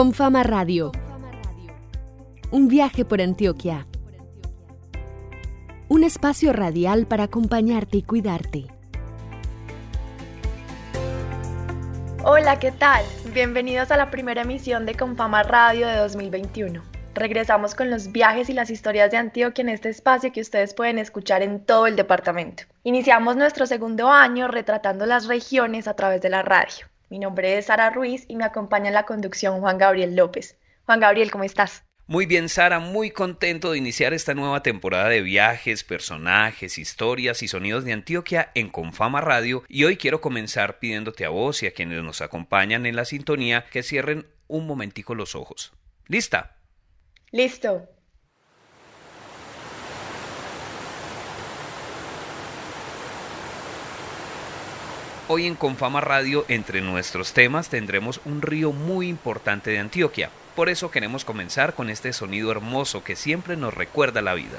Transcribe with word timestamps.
Con 0.00 0.14
Fama 0.14 0.42
Radio. 0.42 0.92
Un 2.50 2.68
viaje 2.68 3.04
por 3.04 3.20
Antioquia. 3.20 3.86
Un 5.90 6.04
espacio 6.04 6.54
radial 6.54 7.06
para 7.06 7.24
acompañarte 7.24 7.98
y 7.98 8.02
cuidarte. 8.02 8.64
Hola, 12.24 12.58
¿qué 12.58 12.72
tal? 12.72 13.04
Bienvenidos 13.34 13.90
a 13.90 13.98
la 13.98 14.10
primera 14.10 14.40
emisión 14.40 14.86
de 14.86 14.94
Confama 14.94 15.42
Radio 15.42 15.86
de 15.86 15.96
2021. 15.96 16.82
Regresamos 17.12 17.74
con 17.74 17.90
los 17.90 18.10
viajes 18.10 18.48
y 18.48 18.54
las 18.54 18.70
historias 18.70 19.10
de 19.10 19.18
Antioquia 19.18 19.60
en 19.60 19.68
este 19.68 19.90
espacio 19.90 20.32
que 20.32 20.40
ustedes 20.40 20.72
pueden 20.72 20.96
escuchar 20.96 21.42
en 21.42 21.62
todo 21.62 21.86
el 21.86 21.96
departamento. 21.96 22.62
Iniciamos 22.84 23.36
nuestro 23.36 23.66
segundo 23.66 24.08
año 24.08 24.48
retratando 24.48 25.04
las 25.04 25.26
regiones 25.26 25.86
a 25.86 25.94
través 25.94 26.22
de 26.22 26.30
la 26.30 26.40
radio. 26.40 26.89
Mi 27.10 27.18
nombre 27.18 27.58
es 27.58 27.66
Sara 27.66 27.90
Ruiz 27.90 28.24
y 28.28 28.36
me 28.36 28.44
acompaña 28.44 28.86
en 28.86 28.94
la 28.94 29.04
conducción 29.04 29.58
Juan 29.58 29.78
Gabriel 29.78 30.14
López. 30.14 30.56
Juan 30.86 31.00
Gabriel, 31.00 31.32
¿cómo 31.32 31.42
estás? 31.42 31.82
Muy 32.06 32.24
bien, 32.24 32.48
Sara, 32.48 32.78
muy 32.78 33.10
contento 33.10 33.72
de 33.72 33.78
iniciar 33.78 34.14
esta 34.14 34.32
nueva 34.32 34.62
temporada 34.62 35.08
de 35.08 35.20
viajes, 35.20 35.82
personajes, 35.82 36.78
historias 36.78 37.42
y 37.42 37.48
sonidos 37.48 37.84
de 37.84 37.94
Antioquia 37.94 38.52
en 38.54 38.68
Confama 38.68 39.20
Radio 39.20 39.64
y 39.68 39.82
hoy 39.84 39.96
quiero 39.96 40.20
comenzar 40.20 40.78
pidiéndote 40.78 41.24
a 41.24 41.30
vos 41.30 41.64
y 41.64 41.66
a 41.66 41.72
quienes 41.72 42.00
nos 42.04 42.20
acompañan 42.20 42.86
en 42.86 42.94
la 42.94 43.04
sintonía 43.04 43.64
que 43.72 43.82
cierren 43.82 44.26
un 44.46 44.68
momentico 44.68 45.16
los 45.16 45.34
ojos. 45.34 45.72
¿Lista? 46.06 46.58
Listo. 47.32 47.88
Hoy 55.32 55.46
en 55.46 55.54
Confama 55.54 56.00
Radio, 56.00 56.44
entre 56.48 56.80
nuestros 56.80 57.32
temas, 57.32 57.68
tendremos 57.68 58.20
un 58.24 58.42
río 58.42 58.72
muy 58.72 59.06
importante 59.06 59.70
de 59.70 59.78
Antioquia. 59.78 60.28
Por 60.56 60.68
eso 60.68 60.90
queremos 60.90 61.24
comenzar 61.24 61.74
con 61.74 61.88
este 61.88 62.12
sonido 62.12 62.50
hermoso 62.50 63.04
que 63.04 63.14
siempre 63.14 63.56
nos 63.56 63.72
recuerda 63.72 64.22
la 64.22 64.34
vida. 64.34 64.58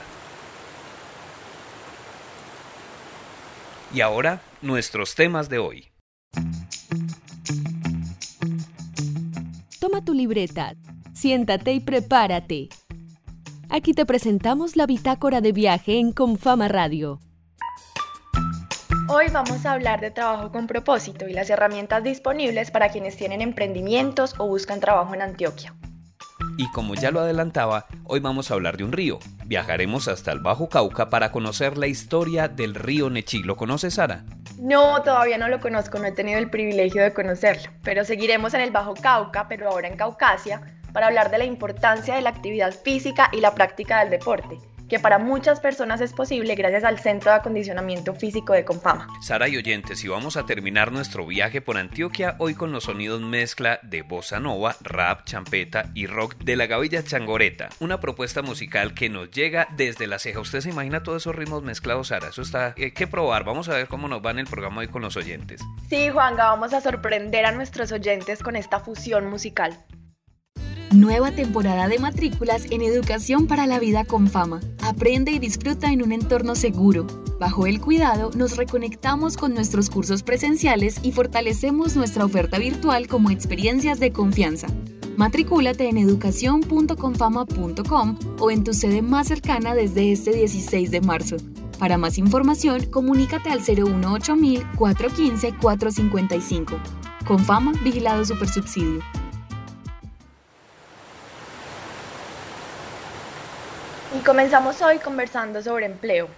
Y 3.93 3.99
ahora, 3.99 4.41
nuestros 4.61 5.13
temas 5.13 5.49
de 5.49 5.59
hoy. 5.59 5.87
Toma 9.81 10.05
tu 10.05 10.13
libreta, 10.13 10.75
siéntate 11.13 11.73
y 11.73 11.81
prepárate. 11.81 12.69
Aquí 13.67 13.91
te 13.91 14.05
presentamos 14.05 14.77
la 14.77 14.85
bitácora 14.85 15.41
de 15.41 15.51
viaje 15.51 15.99
en 15.99 16.13
Confama 16.13 16.69
Radio. 16.69 17.19
Hoy 19.13 19.25
vamos 19.29 19.65
a 19.65 19.73
hablar 19.73 19.99
de 19.99 20.09
trabajo 20.09 20.53
con 20.53 20.67
propósito 20.67 21.27
y 21.27 21.33
las 21.33 21.49
herramientas 21.49 22.01
disponibles 22.01 22.71
para 22.71 22.87
quienes 22.91 23.17
tienen 23.17 23.41
emprendimientos 23.41 24.35
o 24.37 24.47
buscan 24.47 24.79
trabajo 24.79 25.13
en 25.13 25.21
Antioquia. 25.21 25.73
Y 26.57 26.71
como 26.71 26.95
ya 26.95 27.11
lo 27.11 27.19
adelantaba, 27.19 27.87
hoy 28.05 28.21
vamos 28.21 28.49
a 28.49 28.53
hablar 28.53 28.77
de 28.77 28.85
un 28.85 28.93
río. 28.93 29.19
Viajaremos 29.43 30.07
hasta 30.07 30.31
el 30.31 30.39
Bajo 30.39 30.69
Cauca 30.69 31.09
para 31.09 31.29
conocer 31.33 31.77
la 31.77 31.87
historia 31.87 32.47
del 32.47 32.73
río 32.73 33.09
Nechí. 33.09 33.43
¿Lo 33.43 33.57
conoces, 33.57 33.95
Sara? 33.95 34.23
No, 34.57 35.01
todavía 35.01 35.37
no 35.37 35.49
lo 35.49 35.59
conozco, 35.59 35.99
no 35.99 36.05
he 36.05 36.13
tenido 36.13 36.39
el 36.39 36.49
privilegio 36.49 37.03
de 37.03 37.13
conocerlo, 37.13 37.69
pero 37.83 38.05
seguiremos 38.05 38.53
en 38.53 38.61
el 38.61 38.71
Bajo 38.71 38.93
Cauca, 38.93 39.49
pero 39.49 39.67
ahora 39.67 39.89
en 39.89 39.97
Caucasia, 39.97 40.61
para 40.93 41.07
hablar 41.07 41.31
de 41.31 41.39
la 41.39 41.43
importancia 41.43 42.15
de 42.15 42.21
la 42.21 42.29
actividad 42.29 42.73
física 42.73 43.29
y 43.33 43.41
la 43.41 43.53
práctica 43.55 43.99
del 43.99 44.09
deporte 44.09 44.57
que 44.91 44.99
para 44.99 45.19
muchas 45.19 45.61
personas 45.61 46.01
es 46.01 46.11
posible 46.11 46.53
gracias 46.53 46.83
al 46.83 46.99
Centro 46.99 47.31
de 47.31 47.37
Acondicionamiento 47.37 48.13
Físico 48.13 48.51
de 48.51 48.65
Confama. 48.65 49.07
Sara 49.21 49.47
y 49.47 49.55
oyentes, 49.55 50.03
y 50.03 50.09
vamos 50.09 50.35
a 50.35 50.45
terminar 50.45 50.91
nuestro 50.91 51.25
viaje 51.25 51.61
por 51.61 51.77
Antioquia 51.77 52.35
hoy 52.39 52.55
con 52.55 52.73
los 52.73 52.83
sonidos 52.83 53.21
mezcla 53.21 53.79
de 53.83 54.01
bossa 54.01 54.41
nova, 54.41 54.75
rap, 54.81 55.23
champeta 55.23 55.85
y 55.93 56.07
rock 56.07 56.35
de 56.39 56.57
la 56.57 56.65
Gavilla 56.65 57.05
Changoreta, 57.05 57.69
una 57.79 58.01
propuesta 58.01 58.41
musical 58.41 58.93
que 58.93 59.07
nos 59.07 59.31
llega 59.31 59.69
desde 59.77 60.07
la 60.07 60.19
ceja. 60.19 60.41
¿Usted 60.41 60.59
se 60.59 60.71
imagina 60.71 61.03
todos 61.03 61.23
esos 61.23 61.37
ritmos 61.37 61.63
mezclados, 61.63 62.09
Sara? 62.09 62.27
Eso 62.27 62.41
está 62.41 62.75
hay 62.77 62.91
que 62.91 63.07
probar. 63.07 63.45
Vamos 63.45 63.69
a 63.69 63.75
ver 63.75 63.87
cómo 63.87 64.09
nos 64.09 64.21
va 64.21 64.31
en 64.31 64.39
el 64.39 64.47
programa 64.47 64.81
hoy 64.81 64.89
con 64.89 65.03
los 65.03 65.15
oyentes. 65.15 65.61
Sí, 65.89 66.09
Juanga, 66.09 66.47
vamos 66.47 66.73
a 66.73 66.81
sorprender 66.81 67.45
a 67.45 67.53
nuestros 67.53 67.93
oyentes 67.93 68.43
con 68.43 68.57
esta 68.57 68.81
fusión 68.81 69.29
musical. 69.29 69.77
Nueva 70.93 71.31
temporada 71.31 71.87
de 71.87 71.99
matrículas 71.99 72.65
en 72.69 72.81
Educación 72.81 73.47
para 73.47 73.65
la 73.65 73.79
Vida 73.79 74.03
con 74.03 74.27
Fama. 74.27 74.59
Aprende 74.81 75.31
y 75.31 75.39
disfruta 75.39 75.93
en 75.93 76.03
un 76.03 76.11
entorno 76.11 76.53
seguro. 76.53 77.07
Bajo 77.39 77.65
el 77.65 77.79
cuidado, 77.79 78.29
nos 78.35 78.57
reconectamos 78.57 79.37
con 79.37 79.53
nuestros 79.53 79.89
cursos 79.89 80.21
presenciales 80.21 80.99
y 81.01 81.13
fortalecemos 81.13 81.95
nuestra 81.95 82.25
oferta 82.25 82.59
virtual 82.59 83.07
como 83.07 83.31
experiencias 83.31 84.01
de 84.01 84.11
confianza. 84.11 84.67
Matricúlate 85.15 85.87
en 85.87 85.97
educación.confama.com 85.97 88.19
o 88.39 88.51
en 88.51 88.65
tu 88.65 88.73
sede 88.73 89.01
más 89.01 89.29
cercana 89.29 89.73
desde 89.73 90.11
este 90.11 90.33
16 90.33 90.91
de 90.91 90.99
marzo. 90.99 91.37
Para 91.79 91.97
más 91.97 92.17
información, 92.17 92.85
comunícate 92.87 93.49
al 93.49 93.63
018 93.63 94.35
415 94.75 95.55
455. 95.55 96.75
Confama, 97.25 97.71
Vigilado 97.81 98.25
Supersubsidio. 98.25 98.99
Y 104.21 104.23
comenzamos 104.23 104.79
hoy 104.83 104.99
conversando 104.99 105.63
sobre 105.63 105.87
empleo. 105.87 106.29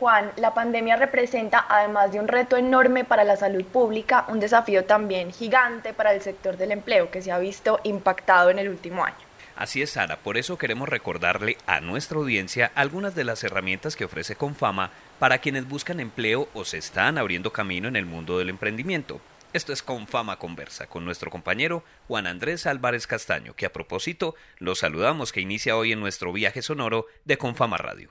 Juan, 0.00 0.32
la 0.36 0.54
pandemia 0.54 0.96
representa, 0.96 1.66
además 1.68 2.10
de 2.10 2.18
un 2.18 2.28
reto 2.28 2.56
enorme 2.56 3.04
para 3.04 3.24
la 3.24 3.36
salud 3.36 3.62
pública, 3.62 4.24
un 4.28 4.40
desafío 4.40 4.86
también 4.86 5.30
gigante 5.30 5.92
para 5.92 6.14
el 6.14 6.22
sector 6.22 6.56
del 6.56 6.72
empleo 6.72 7.10
que 7.10 7.20
se 7.20 7.30
ha 7.30 7.38
visto 7.38 7.78
impactado 7.82 8.48
en 8.48 8.58
el 8.58 8.70
último 8.70 9.04
año. 9.04 9.18
Así 9.54 9.82
es, 9.82 9.90
Sara, 9.90 10.16
por 10.16 10.38
eso 10.38 10.56
queremos 10.56 10.88
recordarle 10.88 11.58
a 11.66 11.82
nuestra 11.82 12.16
audiencia 12.16 12.72
algunas 12.74 13.14
de 13.14 13.24
las 13.24 13.44
herramientas 13.44 13.96
que 13.96 14.06
ofrece 14.06 14.36
Confama 14.36 14.90
para 15.18 15.36
quienes 15.36 15.68
buscan 15.68 16.00
empleo 16.00 16.48
o 16.54 16.64
se 16.64 16.78
están 16.78 17.18
abriendo 17.18 17.52
camino 17.52 17.86
en 17.86 17.96
el 17.96 18.06
mundo 18.06 18.38
del 18.38 18.48
emprendimiento. 18.48 19.20
Esto 19.56 19.72
es 19.72 19.82
Confama 19.82 20.38
Conversa 20.38 20.86
con 20.86 21.06
nuestro 21.06 21.30
compañero 21.30 21.82
Juan 22.08 22.26
Andrés 22.26 22.66
Álvarez 22.66 23.06
Castaño, 23.06 23.54
que 23.54 23.64
a 23.64 23.72
propósito 23.72 24.34
los 24.58 24.80
saludamos 24.80 25.32
que 25.32 25.40
inicia 25.40 25.78
hoy 25.78 25.92
en 25.92 26.00
nuestro 26.00 26.30
viaje 26.30 26.60
sonoro 26.60 27.06
de 27.24 27.38
Confama 27.38 27.78
Radio. 27.78 28.10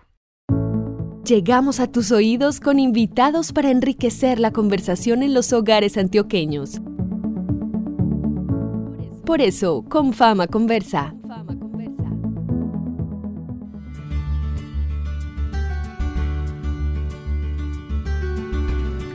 Llegamos 1.24 1.80
a 1.80 1.92
tus 1.92 2.12
oídos 2.12 2.60
con 2.60 2.80
invitados 2.80 3.54
para 3.54 3.70
enriquecer 3.70 4.40
la 4.40 4.50
conversación 4.50 5.22
en 5.22 5.36
los 5.36 5.54
hogares 5.54 6.00
antioqueños. 6.00 6.82
Por 9.24 9.40
eso, 9.40 9.86
Confama 9.88 10.48
Conversa. 10.48 11.14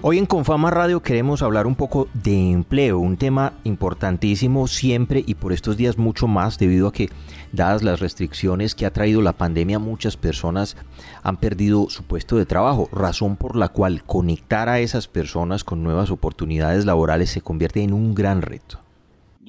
Hoy 0.02 0.16
en 0.16 0.24
Confama 0.24 0.70
Radio 0.70 1.02
queremos 1.02 1.42
hablar 1.42 1.66
un 1.66 1.74
poco 1.74 2.08
de 2.14 2.52
empleo, 2.52 2.98
un 2.98 3.18
tema 3.18 3.52
importantísimo 3.64 4.66
siempre 4.66 5.22
y 5.26 5.34
por 5.34 5.52
estos 5.52 5.76
días 5.76 5.98
mucho 5.98 6.26
más 6.26 6.56
debido 6.56 6.88
a 6.88 6.92
que 6.92 7.10
dadas 7.52 7.82
las 7.82 8.00
restricciones 8.00 8.74
que 8.74 8.86
ha 8.86 8.94
traído 8.94 9.20
la 9.20 9.34
pandemia 9.34 9.78
muchas 9.78 10.16
personas 10.16 10.78
han 11.22 11.36
perdido 11.36 11.90
su 11.90 12.04
puesto 12.04 12.38
de 12.38 12.46
trabajo, 12.46 12.88
razón 12.92 13.36
por 13.36 13.56
la 13.56 13.68
cual 13.68 14.02
conectar 14.02 14.70
a 14.70 14.80
esas 14.80 15.06
personas 15.06 15.64
con 15.64 15.82
nuevas 15.82 16.10
oportunidades 16.10 16.86
laborales 16.86 17.28
se 17.28 17.42
convierte 17.42 17.82
en 17.82 17.92
un 17.92 18.14
gran 18.14 18.40
reto. 18.40 18.80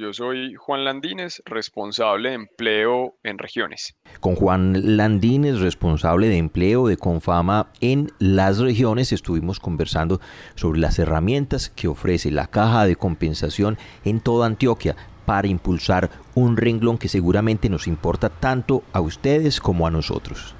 Yo 0.01 0.13
soy 0.13 0.55
Juan 0.55 0.83
Landines, 0.83 1.43
responsable 1.45 2.29
de 2.29 2.35
empleo 2.35 3.19
en 3.21 3.37
regiones. 3.37 3.95
Con 4.19 4.33
Juan 4.33 4.97
Landines, 4.97 5.59
responsable 5.59 6.27
de 6.27 6.37
empleo 6.37 6.87
de 6.87 6.97
Confama 6.97 7.67
en 7.81 8.09
las 8.17 8.57
regiones, 8.57 9.11
estuvimos 9.11 9.59
conversando 9.59 10.19
sobre 10.55 10.79
las 10.79 10.97
herramientas 10.97 11.69
que 11.69 11.87
ofrece 11.87 12.31
la 12.31 12.47
caja 12.47 12.87
de 12.87 12.95
compensación 12.95 13.77
en 14.03 14.21
toda 14.21 14.47
Antioquia 14.47 14.95
para 15.27 15.47
impulsar 15.47 16.09
un 16.33 16.57
renglón 16.57 16.97
que 16.97 17.07
seguramente 17.07 17.69
nos 17.69 17.85
importa 17.85 18.29
tanto 18.29 18.81
a 18.93 19.01
ustedes 19.01 19.61
como 19.61 19.85
a 19.85 19.91
nosotros. 19.91 20.55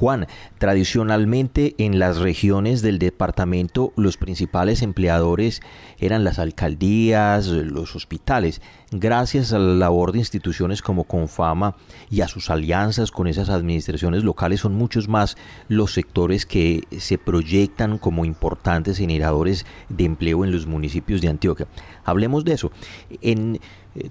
Juan, 0.00 0.28
tradicionalmente 0.56 1.74
en 1.76 1.98
las 1.98 2.16
regiones 2.16 2.80
del 2.80 2.98
departamento 2.98 3.92
los 3.96 4.16
principales 4.16 4.80
empleadores 4.80 5.60
eran 5.98 6.24
las 6.24 6.38
alcaldías, 6.38 7.48
los 7.48 7.94
hospitales. 7.94 8.62
Gracias 8.92 9.52
a 9.52 9.58
la 9.58 9.74
labor 9.74 10.12
de 10.12 10.20
instituciones 10.20 10.80
como 10.80 11.04
Confama 11.04 11.76
y 12.08 12.22
a 12.22 12.28
sus 12.28 12.48
alianzas 12.48 13.10
con 13.10 13.26
esas 13.26 13.50
administraciones 13.50 14.24
locales 14.24 14.60
son 14.60 14.74
muchos 14.74 15.06
más 15.06 15.36
los 15.68 15.92
sectores 15.92 16.46
que 16.46 16.84
se 16.98 17.18
proyectan 17.18 17.98
como 17.98 18.24
importantes 18.24 18.96
generadores 18.96 19.66
de 19.90 20.06
empleo 20.06 20.46
en 20.46 20.50
los 20.50 20.66
municipios 20.66 21.20
de 21.20 21.28
Antioquia. 21.28 21.66
Hablemos 22.06 22.46
de 22.46 22.54
eso. 22.54 22.72
En 23.20 23.60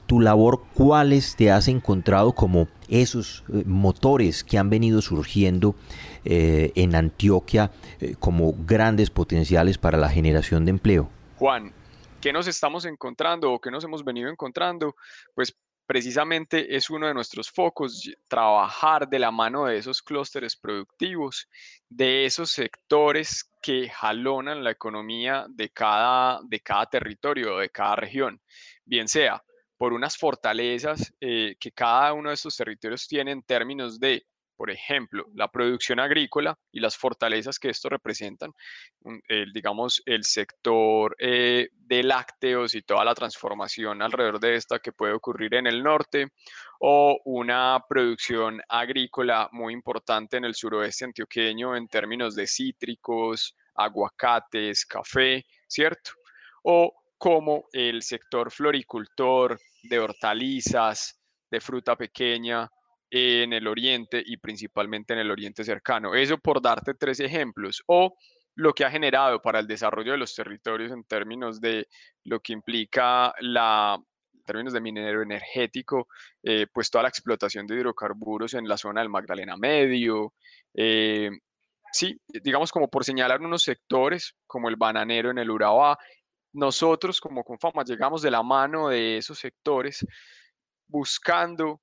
tu 0.06 0.20
labor, 0.20 0.62
¿cuáles 0.74 1.36
te 1.36 1.52
has 1.52 1.68
encontrado 1.68 2.34
como 2.34 2.68
esos 2.90 3.44
eh, 3.50 3.64
motores 3.66 4.44
que 4.44 4.58
han 4.58 4.70
venido 4.70 5.02
surgiendo 5.02 5.76
en 6.26 6.96
Antioquia 6.96 7.72
como 8.20 8.54
grandes 8.66 9.10
potenciales 9.10 9.78
para 9.78 9.98
la 9.98 10.10
generación 10.10 10.66
de 10.66 10.72
empleo? 10.72 11.10
Juan, 11.38 11.74
¿qué 12.20 12.34
nos 12.34 12.48
estamos 12.48 12.86
encontrando 12.86 13.54
o 13.54 13.60
qué 13.60 13.72
nos 13.72 13.84
hemos 13.86 14.04
venido 14.04 14.30
encontrando? 14.30 14.96
Pues 15.34 15.56
precisamente 15.90 16.76
es 16.76 16.92
uno 16.92 17.08
de 17.08 17.16
nuestros 17.16 17.50
focos, 17.50 18.12
trabajar 18.28 19.10
de 19.10 19.18
la 19.18 19.32
mano 19.32 19.66
de 19.66 19.78
esos 19.78 20.04
clústeres 20.04 20.56
productivos, 20.56 21.50
de 21.90 22.26
esos 22.26 22.52
sectores 22.52 23.50
que 23.60 23.90
jalonan 23.90 24.64
la 24.64 24.70
economía 24.70 25.48
de 25.50 25.70
cada, 25.70 26.42
de 26.44 26.60
cada 26.60 26.86
territorio, 26.86 27.58
de 27.58 27.72
cada 27.72 27.96
región, 27.96 28.40
bien 28.86 29.08
sea 29.08 29.44
por 29.80 29.94
unas 29.94 30.18
fortalezas 30.18 31.14
eh, 31.22 31.56
que 31.58 31.72
cada 31.72 32.12
uno 32.12 32.30
de 32.30 32.36
estos 32.36 32.58
territorios 32.58 33.08
tiene 33.08 33.32
en 33.32 33.42
términos 33.42 34.00
de 34.00 34.26
por 34.60 34.72
ejemplo, 34.72 35.26
la 35.36 35.50
producción 35.50 36.02
agrícola 36.02 36.54
y 36.70 36.82
las 36.82 36.98
fortalezas 36.98 37.60
que 37.60 37.70
esto 37.70 37.88
representan, 37.88 38.52
digamos, 39.54 40.04
el 40.06 40.26
sector 40.26 41.16
eh, 41.18 41.70
de 41.72 42.04
lácteos 42.04 42.76
y 42.76 42.82
toda 42.82 43.06
la 43.06 43.16
transformación 43.16 44.02
alrededor 44.02 44.38
de 44.38 44.56
esta 44.56 44.80
que 44.80 44.92
puede 44.92 45.14
ocurrir 45.14 45.56
en 45.56 45.66
el 45.66 45.82
norte, 45.82 46.34
o 46.82 47.22
una 47.24 47.82
producción 47.88 48.62
agrícola 48.68 49.48
muy 49.54 49.72
importante 49.72 50.36
en 50.36 50.44
el 50.44 50.56
suroeste 50.56 51.06
antioqueño 51.06 51.78
en 51.78 51.88
términos 51.88 52.36
de 52.36 52.46
cítricos, 52.46 53.56
aguacates, 53.76 54.86
café, 54.86 55.46
¿cierto? 55.70 56.12
O 56.64 56.94
como 57.18 57.70
el 57.72 58.02
sector 58.02 58.52
floricultor 58.52 59.58
de 59.84 60.00
hortalizas, 60.00 61.20
de 61.50 61.60
fruta 61.60 61.96
pequeña, 61.96 62.70
en 63.12 63.54
el 63.54 63.68
oriente 63.68 64.22
y 64.24 64.38
principalmente 64.38 65.14
en 65.14 65.20
el 65.20 65.32
oriente 65.32 65.64
cercano. 65.64 66.14
Eso 66.14 66.38
por 66.38 66.62
darte 66.62 66.94
tres 66.94 67.20
ejemplos. 67.20 67.82
O 67.88 68.16
lo 68.56 68.74
que 68.74 68.86
ha 68.86 68.92
generado 68.92 69.42
para 69.42 69.60
el 69.60 69.68
desarrollo 69.68 70.12
de 70.12 70.18
los 70.18 70.36
territorios 70.36 70.92
en 70.92 71.04
términos 71.04 71.60
de 71.62 71.88
lo 72.26 72.40
que 72.40 72.54
implica 72.54 73.34
la 73.40 73.98
en 74.34 74.44
términos 74.44 74.74
de 74.74 74.82
minero 74.82 75.22
energético, 75.22 76.08
eh, 76.44 76.66
pues 76.74 76.90
toda 76.90 77.04
la 77.04 77.10
explotación 77.10 77.68
de 77.68 77.76
hidrocarburos 77.76 78.56
en 78.56 78.68
la 78.68 78.78
zona 78.78 79.02
del 79.02 79.10
Magdalena 79.10 79.56
Medio. 79.58 80.34
Eh, 80.74 81.30
sí, 81.92 82.20
digamos 82.28 82.72
como 82.72 82.88
por 82.90 83.06
señalar 83.06 83.42
unos 83.42 83.64
sectores 83.64 84.36
como 84.48 84.70
el 84.70 84.76
bananero 84.76 85.30
en 85.30 85.38
el 85.38 85.52
Urabá, 85.52 85.98
nosotros 86.54 87.22
como 87.22 87.44
Confama 87.44 87.84
llegamos 87.84 88.22
de 88.22 88.32
la 88.32 88.44
mano 88.44 88.90
de 88.90 89.18
esos 89.18 89.40
sectores 89.40 90.06
buscando 90.88 91.82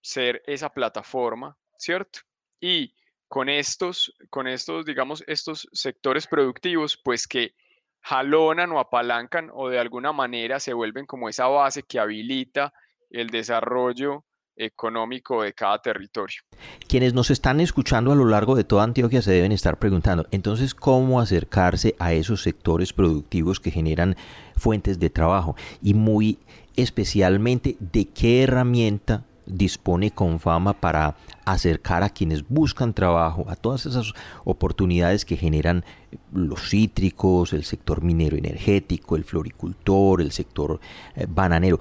ser 0.00 0.42
esa 0.46 0.68
plataforma, 0.68 1.56
¿cierto? 1.78 2.20
Y 2.60 2.94
con 3.28 3.48
estos, 3.48 4.14
con 4.30 4.46
estos, 4.46 4.84
digamos, 4.84 5.24
estos 5.26 5.66
sectores 5.72 6.26
productivos, 6.26 7.00
pues 7.02 7.26
que 7.26 7.54
jalonan 8.00 8.70
o 8.72 8.78
apalancan 8.78 9.50
o 9.52 9.70
de 9.70 9.78
alguna 9.78 10.12
manera 10.12 10.60
se 10.60 10.74
vuelven 10.74 11.06
como 11.06 11.28
esa 11.28 11.46
base 11.46 11.82
que 11.82 11.98
habilita 11.98 12.72
el 13.10 13.28
desarrollo 13.28 14.24
económico 14.56 15.42
de 15.42 15.52
cada 15.52 15.80
territorio. 15.80 16.40
Quienes 16.88 17.14
nos 17.14 17.30
están 17.30 17.60
escuchando 17.60 18.12
a 18.12 18.14
lo 18.14 18.24
largo 18.24 18.54
de 18.54 18.64
toda 18.64 18.84
Antioquia 18.84 19.22
se 19.22 19.32
deben 19.32 19.52
estar 19.52 19.78
preguntando, 19.78 20.26
entonces, 20.30 20.74
¿cómo 20.74 21.20
acercarse 21.20 21.94
a 21.98 22.12
esos 22.12 22.42
sectores 22.42 22.92
productivos 22.92 23.60
que 23.60 23.70
generan 23.70 24.16
fuentes 24.56 24.98
de 24.98 25.10
trabajo? 25.10 25.56
Y 25.82 25.94
muy 25.94 26.38
especialmente, 26.76 27.76
¿de 27.80 28.06
qué 28.06 28.42
herramienta 28.42 29.24
dispone 29.46 30.10
con 30.10 30.40
fama 30.40 30.72
para 30.80 31.16
acercar 31.44 32.02
a 32.02 32.10
quienes 32.10 32.48
buscan 32.48 32.94
trabajo 32.94 33.44
a 33.48 33.56
todas 33.56 33.86
esas 33.86 34.12
oportunidades 34.44 35.24
que 35.24 35.36
generan 35.36 35.84
los 36.32 36.70
cítricos, 36.70 37.52
el 37.52 37.64
sector 37.64 38.02
minero 38.02 38.36
energético, 38.36 39.16
el 39.16 39.24
floricultor, 39.24 40.20
el 40.20 40.32
sector 40.32 40.80
eh, 41.14 41.26
bananero. 41.28 41.78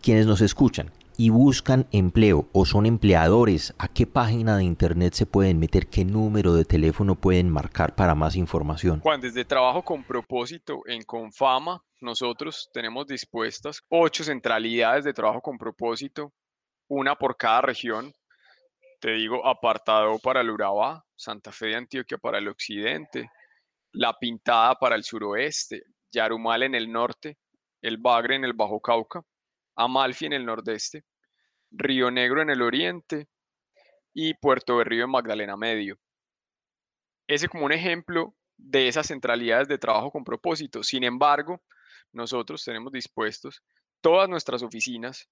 Quienes 0.00 0.26
nos 0.26 0.40
escuchan 0.40 0.90
y 1.20 1.30
buscan 1.30 1.88
empleo 1.90 2.48
o 2.52 2.64
son 2.64 2.86
empleadores, 2.86 3.74
¿a 3.78 3.88
qué 3.88 4.06
página 4.06 4.56
de 4.56 4.62
internet 4.62 5.14
se 5.14 5.26
pueden 5.26 5.58
meter? 5.58 5.88
¿Qué 5.88 6.04
número 6.04 6.54
de 6.54 6.64
teléfono 6.64 7.16
pueden 7.16 7.50
marcar 7.50 7.96
para 7.96 8.14
más 8.14 8.36
información? 8.36 9.00
Juan, 9.00 9.20
desde 9.20 9.44
Trabajo 9.44 9.82
con 9.82 10.04
Propósito 10.04 10.82
en 10.86 11.02
Confama, 11.02 11.82
nosotros 12.00 12.70
tenemos 12.72 13.08
dispuestas 13.08 13.82
ocho 13.88 14.22
centralidades 14.22 15.04
de 15.04 15.12
trabajo 15.12 15.40
con 15.40 15.58
propósito 15.58 16.32
una 16.86 17.16
por 17.16 17.36
cada 17.36 17.62
región. 17.62 18.12
Te 19.00 19.14
digo, 19.14 19.44
apartado 19.44 20.20
para 20.20 20.40
el 20.42 20.50
Urabá, 20.50 21.04
Santa 21.16 21.50
Fe 21.50 21.66
de 21.66 21.76
Antioquia 21.76 22.18
para 22.18 22.38
el 22.38 22.46
occidente, 22.46 23.28
La 23.90 24.12
Pintada 24.12 24.76
para 24.76 24.94
el 24.94 25.02
suroeste, 25.02 25.82
Yarumal 26.12 26.62
en 26.62 26.76
el 26.76 26.92
norte, 26.92 27.38
El 27.82 27.98
Bagre 27.98 28.36
en 28.36 28.44
el 28.44 28.52
Bajo 28.52 28.80
Cauca, 28.80 29.22
Amalfi 29.78 30.26
en 30.26 30.34
el 30.34 30.44
nordeste, 30.44 31.04
Río 31.70 32.10
Negro 32.10 32.42
en 32.42 32.50
el 32.50 32.62
oriente 32.62 33.28
y 34.12 34.34
Puerto 34.34 34.76
Berrío 34.76 35.04
en 35.04 35.10
Magdalena 35.10 35.56
Medio. 35.56 35.98
Ese 37.26 37.48
como 37.48 37.64
un 37.64 37.72
ejemplo 37.72 38.34
de 38.56 38.88
esas 38.88 39.06
centralidades 39.06 39.68
de 39.68 39.78
trabajo 39.78 40.10
con 40.10 40.24
propósito. 40.24 40.82
Sin 40.82 41.04
embargo, 41.04 41.62
nosotros 42.12 42.64
tenemos 42.64 42.92
dispuestos 42.92 43.62
todas 44.00 44.28
nuestras 44.28 44.62
oficinas 44.62 45.28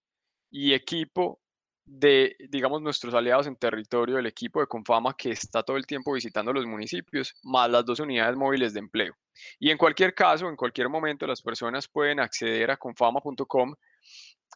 y 0.51 0.73
equipo 0.75 1.41
de, 1.85 2.37
digamos, 2.51 2.83
nuestros 2.83 3.15
aliados 3.15 3.47
en 3.47 3.57
territorio, 3.57 4.19
el 4.19 4.27
equipo 4.27 4.61
de 4.61 4.67
Confama 4.67 5.15
que 5.17 5.31
está 5.31 5.63
todo 5.63 5.77
el 5.77 5.87
tiempo 5.87 6.13
visitando 6.13 6.53
los 6.53 6.67
municipios, 6.67 7.35
más 7.43 7.71
las 7.71 7.85
dos 7.85 8.01
unidades 8.01 8.37
móviles 8.37 8.75
de 8.75 8.81
empleo. 8.81 9.15
Y 9.59 9.71
en 9.71 9.79
cualquier 9.79 10.15
caso, 10.15 10.49
en 10.49 10.57
cualquier 10.57 10.89
momento, 10.89 11.27
las 11.27 11.43
personas 11.43 11.87
pueden 11.89 12.21
acceder 12.21 12.71
a 12.71 12.77
confama.com. 12.77 13.75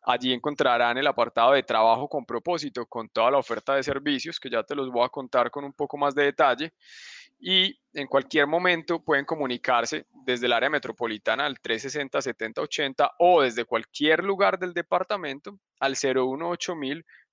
Allí 0.03 0.33
encontrarán 0.33 0.97
el 0.97 1.07
apartado 1.07 1.53
de 1.53 1.63
trabajo 1.63 2.09
con 2.09 2.25
propósito, 2.25 2.87
con 2.87 3.09
toda 3.09 3.31
la 3.31 3.39
oferta 3.39 3.75
de 3.75 3.83
servicios, 3.83 4.41
que 4.41 4.49
ya 4.49 4.63
te 4.63 4.75
los 4.75 4.91
voy 4.91 5.05
a 5.05 5.09
contar 5.09 5.51
con 5.51 5.65
un 5.65 5.73
poco 5.73 5.97
más 5.97 6.15
de 6.15 6.25
detalle. 6.25 6.73
Y 7.39 7.79
en 7.95 8.07
cualquier 8.07 8.47
momento 8.47 9.03
pueden 9.03 9.25
comunicarse 9.25 10.07
desde 10.13 10.47
el 10.47 10.53
área 10.53 10.71
metropolitana 10.71 11.47
al 11.47 11.57
360-7080 11.57 13.13
o 13.19 13.43
desde 13.43 13.65
cualquier 13.65 14.23
lugar 14.23 14.59
del 14.59 14.75
departamento 14.75 15.59
al 15.79 15.95
018 15.95 16.77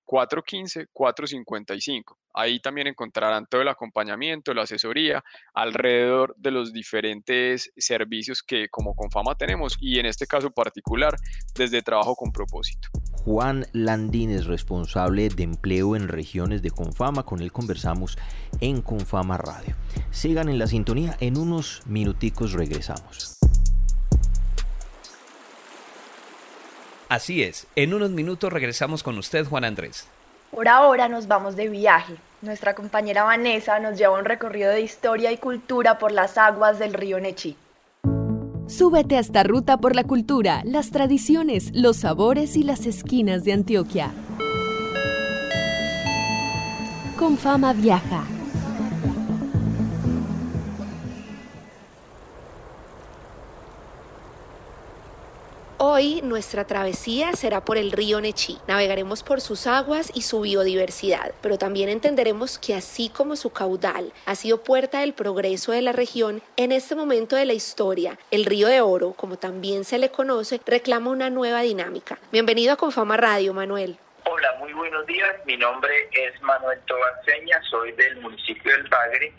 415-455. 0.07 2.15
Ahí 2.33 2.59
también 2.59 2.87
encontrarán 2.87 3.45
todo 3.47 3.61
el 3.61 3.67
acompañamiento, 3.67 4.53
la 4.53 4.63
asesoría 4.63 5.23
alrededor 5.53 6.35
de 6.37 6.51
los 6.51 6.71
diferentes 6.71 7.71
servicios 7.75 8.41
que 8.43 8.69
como 8.69 8.95
Confama 8.95 9.35
tenemos 9.35 9.75
y 9.79 9.99
en 9.99 10.05
este 10.05 10.27
caso 10.27 10.51
particular 10.51 11.15
desde 11.55 11.81
trabajo 11.81 12.15
con 12.15 12.31
propósito. 12.31 12.87
Juan 13.25 13.65
Landín 13.73 14.31
es 14.31 14.45
responsable 14.45 15.27
de 15.29 15.43
empleo 15.43 15.95
en 15.95 16.07
regiones 16.07 16.61
de 16.61 16.71
Confama, 16.71 17.23
con 17.23 17.41
él 17.41 17.51
conversamos 17.51 18.17
en 18.61 18.81
Confama 18.81 19.37
Radio. 19.37 19.75
Sigan 20.11 20.47
en 20.47 20.59
la 20.59 20.67
sintonía, 20.67 21.17
en 21.19 21.37
unos 21.37 21.81
minuticos 21.85 22.53
regresamos. 22.53 23.36
Así 27.09 27.41
es, 27.41 27.67
en 27.75 27.93
unos 27.93 28.11
minutos 28.11 28.51
regresamos 28.51 29.01
con 29.01 29.17
usted, 29.17 29.45
Juan 29.45 29.63
Andrés. 29.63 30.07
Por 30.51 30.67
ahora 30.67 31.07
nos 31.07 31.27
vamos 31.27 31.55
de 31.55 31.69
viaje. 31.69 32.15
Nuestra 32.41 32.75
compañera 32.75 33.23
Vanessa 33.23 33.79
nos 33.79 33.97
lleva 33.97 34.17
un 34.17 34.25
recorrido 34.25 34.71
de 34.71 34.81
historia 34.81 35.31
y 35.31 35.37
cultura 35.37 35.97
por 35.99 36.11
las 36.11 36.37
aguas 36.37 36.79
del 36.79 36.93
río 36.93 37.19
Nechí. 37.19 37.55
Súbete 38.67 39.15
a 39.15 39.19
esta 39.19 39.43
ruta 39.43 39.77
por 39.77 39.95
la 39.95 40.03
cultura, 40.03 40.61
las 40.65 40.91
tradiciones, 40.91 41.71
los 41.73 41.97
sabores 41.97 42.57
y 42.57 42.63
las 42.63 42.85
esquinas 42.85 43.45
de 43.45 43.53
Antioquia. 43.53 44.11
Con 47.17 47.37
fama 47.37 47.71
viaja. 47.71 48.25
Hoy 55.79 56.21
nuestra 56.23 56.65
travesía 56.65 57.33
será 57.33 57.63
por 57.63 57.77
el 57.77 57.91
río 57.91 58.19
Nechí. 58.19 58.57
Navegaremos 58.67 59.21
por 59.21 59.41
sus 59.41 59.67
aguas 59.67 60.11
y 60.15 60.23
su 60.23 60.41
biodiversidad, 60.41 61.35
pero 61.43 61.59
también 61.59 61.87
entenderemos 61.89 62.57
que 62.57 62.73
así 62.73 63.09
como 63.09 63.35
su 63.35 63.51
caudal 63.51 64.11
ha 64.25 64.33
sido 64.33 64.63
puerta 64.63 65.01
del 65.01 65.13
progreso 65.13 65.71
de 65.71 65.83
la 65.83 65.91
región, 65.91 66.41
en 66.55 66.71
este 66.71 66.95
momento 66.95 67.35
de 67.35 67.45
la 67.45 67.53
historia, 67.53 68.17
el 68.31 68.45
río 68.45 68.67
de 68.69 68.81
Oro, 68.81 69.13
como 69.13 69.37
también 69.37 69.85
se 69.85 69.99
le 69.99 70.09
conoce, 70.09 70.59
reclama 70.65 71.11
una 71.11 71.29
nueva 71.29 71.61
dinámica. 71.61 72.17
Bienvenido 72.31 72.73
a 72.73 72.77
Confama 72.77 73.15
Radio, 73.15 73.53
Manuel. 73.53 73.99
Hola, 74.25 74.55
muy 74.57 74.73
buenos 74.73 75.05
días. 75.05 75.35
Mi 75.45 75.57
nombre 75.57 76.09
es 76.11 76.41
Manuel 76.41 76.79
Tobaseña, 76.87 77.61
soy 77.69 77.91
del 77.91 78.19
municipio 78.21 78.71
del 78.71 78.87
Bagre. 78.87 79.31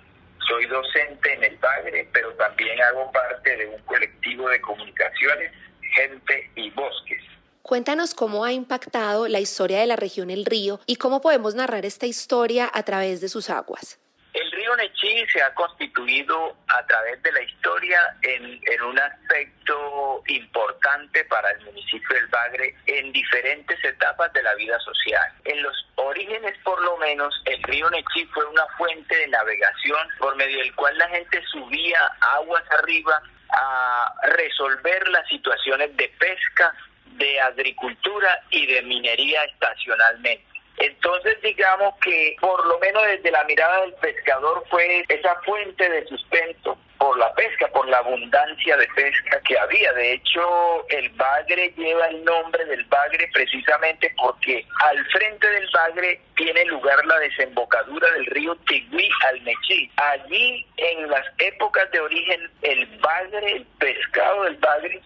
Soy 0.46 0.66
docente 0.66 1.34
en 1.34 1.42
el 1.42 1.56
Bagre, 1.56 2.08
pero 2.12 2.32
también 2.34 2.80
hago 2.80 3.10
parte 3.10 3.56
de 3.56 3.66
un 3.66 3.82
colectivo 3.82 4.48
de 4.48 4.60
comunicaciones 4.60 5.52
gente 5.98 6.50
y 6.54 6.70
bosques. 6.70 7.22
Cuéntanos 7.62 8.14
cómo 8.14 8.44
ha 8.44 8.52
impactado 8.52 9.28
la 9.28 9.40
historia 9.40 9.80
de 9.80 9.86
la 9.86 9.96
región 9.96 10.30
El 10.30 10.44
Río 10.46 10.80
y 10.86 10.96
cómo 10.96 11.20
podemos 11.20 11.54
narrar 11.54 11.84
esta 11.84 12.06
historia 12.06 12.70
a 12.72 12.82
través 12.82 13.20
de 13.20 13.28
sus 13.28 13.50
aguas. 13.50 14.00
El 14.32 14.50
río 14.52 14.76
Nechí 14.76 15.26
se 15.32 15.42
ha 15.42 15.52
constituido 15.54 16.56
a 16.68 16.86
través 16.86 17.20
de 17.22 17.32
la 17.32 17.42
historia 17.42 18.00
en, 18.22 18.60
en, 18.70 18.82
un 18.82 18.98
aspecto 18.98 20.22
importante 20.28 21.24
para 21.24 21.50
el 21.50 21.64
municipio 21.64 22.14
del 22.14 22.26
Bagre 22.28 22.74
en 22.86 23.12
diferentes 23.12 23.82
etapas 23.82 24.32
de 24.32 24.42
la 24.42 24.54
vida 24.54 24.78
social. 24.80 25.32
En 25.44 25.60
los 25.62 25.74
orígenes, 25.96 26.54
por 26.62 26.80
lo 26.82 26.96
menos, 26.98 27.34
el 27.46 27.60
río 27.64 27.90
Nechí 27.90 28.26
fue 28.32 28.44
una 28.46 28.64
fuente 28.76 29.16
de 29.16 29.28
navegación 29.28 30.08
por 30.18 30.36
medio 30.36 30.58
del 30.58 30.74
cual 30.76 30.96
la 30.96 31.08
gente 31.08 31.42
subía 31.50 32.00
aguas 32.20 32.62
arriba 32.78 33.20
a 33.50 34.14
resolver 34.22 35.08
las 35.08 35.26
situaciones 35.28 35.96
de 35.96 36.08
pesca, 36.18 36.74
de 37.16 37.40
agricultura 37.40 38.40
y 38.50 38.66
de 38.66 38.82
minería 38.82 39.44
estacionalmente. 39.44 40.57
Entonces 40.78 41.40
digamos 41.42 41.94
que 42.02 42.36
por 42.40 42.64
lo 42.66 42.78
menos 42.78 43.02
desde 43.06 43.30
la 43.30 43.44
mirada 43.44 43.82
del 43.82 43.94
pescador 43.94 44.64
fue 44.70 45.04
esa 45.08 45.34
fuente 45.42 45.88
de 45.88 46.06
sustento 46.06 46.78
por 46.98 47.16
la 47.16 47.32
pesca, 47.34 47.68
por 47.68 47.88
la 47.88 47.98
abundancia 47.98 48.76
de 48.76 48.86
pesca 48.88 49.40
que 49.46 49.58
había. 49.58 49.92
De 49.92 50.14
hecho, 50.14 50.88
el 50.88 51.08
Bagre 51.10 51.72
lleva 51.76 52.06
el 52.06 52.24
nombre 52.24 52.64
del 52.66 52.84
Bagre 52.84 53.28
precisamente 53.32 54.12
porque 54.16 54.66
al 54.84 55.04
frente 55.06 55.48
del 55.48 55.68
Bagre 55.72 56.20
tiene 56.36 56.64
lugar 56.66 57.04
la 57.06 57.18
desembocadura 57.20 58.10
del 58.12 58.26
río 58.26 58.56
Tigüí 58.66 59.08
al 59.28 59.40
Mechí. 59.42 59.90
Allí, 59.96 60.66
en 60.76 61.08
las 61.08 61.24
épocas 61.38 61.90
de 61.92 62.00
origen, 62.00 62.50
el 62.62 62.86
Bagre, 62.98 63.52
el 63.52 63.64
pescado 63.78 64.44
del 64.44 64.56
Bagre, 64.56 65.00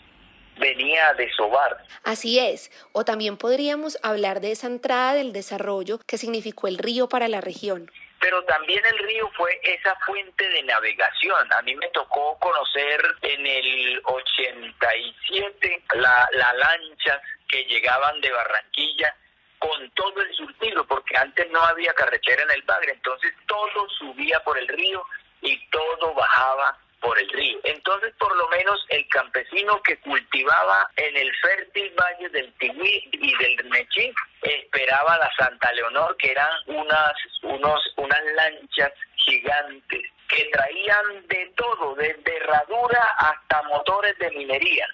venía 0.63 1.09
a 1.09 1.15
desovar. 1.15 1.85
Así 2.05 2.39
es, 2.39 2.71
o 2.93 3.05
también 3.05 3.37
podríamos 3.37 3.99
hablar 4.03 4.41
de 4.41 4.53
esa 4.53 4.69
entrada 4.69 5.15
del 5.15 5.33
desarrollo 5.33 5.99
que 6.07 6.19
significó 6.19 6.69
el 6.69 6.79
río 6.79 7.09
para 7.09 7.29
la 7.29 7.41
región. 7.41 7.91
Pero 8.21 8.45
también 8.45 8.81
el 8.87 8.99
río 8.99 9.29
fue 9.37 9.61
esa 9.65 9.97
fuente 10.07 10.49
de 10.49 10.63
navegación. 10.63 11.53
A 11.53 11.63
mí 11.63 11.75
me 11.75 11.89
tocó 11.89 12.39
conocer 12.39 13.03
en 13.23 13.45
el 13.45 14.01
87 14.05 15.85
la, 15.95 16.29
la 16.33 16.53
lanchas 16.55 17.21
que 17.49 17.65
llegaban 17.65 18.21
de 18.21 18.31
Barranquilla 18.31 19.17
con 19.59 19.91
todo 19.91 20.21
el 20.21 20.33
surtido, 20.35 20.87
porque 20.87 21.17
antes 21.17 21.51
no 21.51 21.61
había 21.61 21.93
carretera 21.95 22.43
en 22.45 22.51
el 22.53 22.63
Bagre, 22.63 22.93
entonces 22.93 23.33
todo 23.47 23.89
subía 23.91 24.41
por 24.45 24.59
el 24.59 24.69
río 24.69 25.05
y 25.41 25.69
todo 25.71 26.15
bajaba 26.15 26.79
por 27.03 27.19
el 27.19 27.29
río. 27.31 27.59
Entonces, 27.65 28.15
por 28.19 28.35
lo 28.37 28.49
menos 28.49 28.85
el 28.89 29.07
campesino 29.09 29.83
que 29.83 29.99
cultivaba 29.99 30.89
en 30.97 31.17
el 31.17 31.31
fértil 31.37 31.93
valle 32.01 32.29
del 32.31 32.53
Tigüí 32.55 33.09
y 33.13 33.37
del 33.37 33.65
Mechí 33.69 34.15
esperaba 34.41 35.19
la 35.19 35.31
Santa 35.37 35.73
Leonor, 35.73 36.17
que 36.17 36.31
eran 36.31 36.51
unas, 36.67 37.13
unos, 37.43 37.81
unas 37.97 38.21
lanchas 38.37 38.93
gigantes 39.17 40.03
que 40.29 40.45
traían 40.53 41.27
de 41.27 41.53
todo, 41.57 41.95
desde 41.97 42.37
herradura 42.37 43.03
hasta 43.19 43.63
motores 43.65 44.17
de 44.19 44.31
minería. 44.31 44.87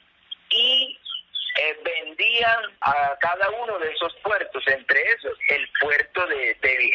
Y 0.50 0.98
eh, 1.60 1.78
vendían 1.84 2.76
a 2.80 3.16
cada 3.20 3.50
uno 3.50 3.78
de 3.78 3.92
esos 3.92 4.14
puertos, 4.22 4.66
entre 4.66 5.00
esos 5.12 5.38
el 5.48 5.68
puerto 5.80 6.26
de, 6.26 6.56
de 6.62 6.92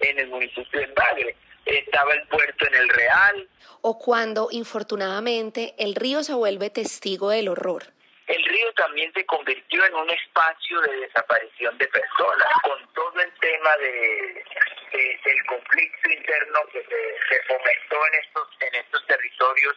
en 0.00 0.18
el 0.18 0.28
municipio 0.28 0.80
de 0.80 0.86
Bagre 0.86 1.36
estaba 1.66 2.12
el 2.14 2.26
puerto 2.28 2.66
en 2.66 2.74
el 2.74 2.88
Real. 2.88 3.48
O 3.80 3.98
cuando, 3.98 4.48
infortunadamente, 4.50 5.74
el 5.78 5.94
río 5.94 6.22
se 6.22 6.34
vuelve 6.34 6.70
testigo 6.70 7.30
del 7.30 7.48
horror. 7.48 7.84
El 8.26 8.42
río 8.42 8.72
también 8.72 9.12
se 9.12 9.26
convirtió 9.26 9.84
en 9.84 9.94
un 9.94 10.08
espacio 10.08 10.80
de 10.80 10.96
desaparición 10.96 11.76
de 11.76 11.86
personas, 11.88 12.48
con 12.62 12.94
todo 12.94 13.20
el 13.20 13.30
tema 13.34 13.76
de, 13.76 14.44
del 15.24 15.44
conflicto 15.46 16.10
interno 16.10 16.60
que 16.72 16.82
se, 16.84 17.42
fomentó 17.46 18.06
en 18.06 18.14
estos, 18.24 18.48
en 18.60 18.74
estos 18.76 19.06
territorios. 19.06 19.76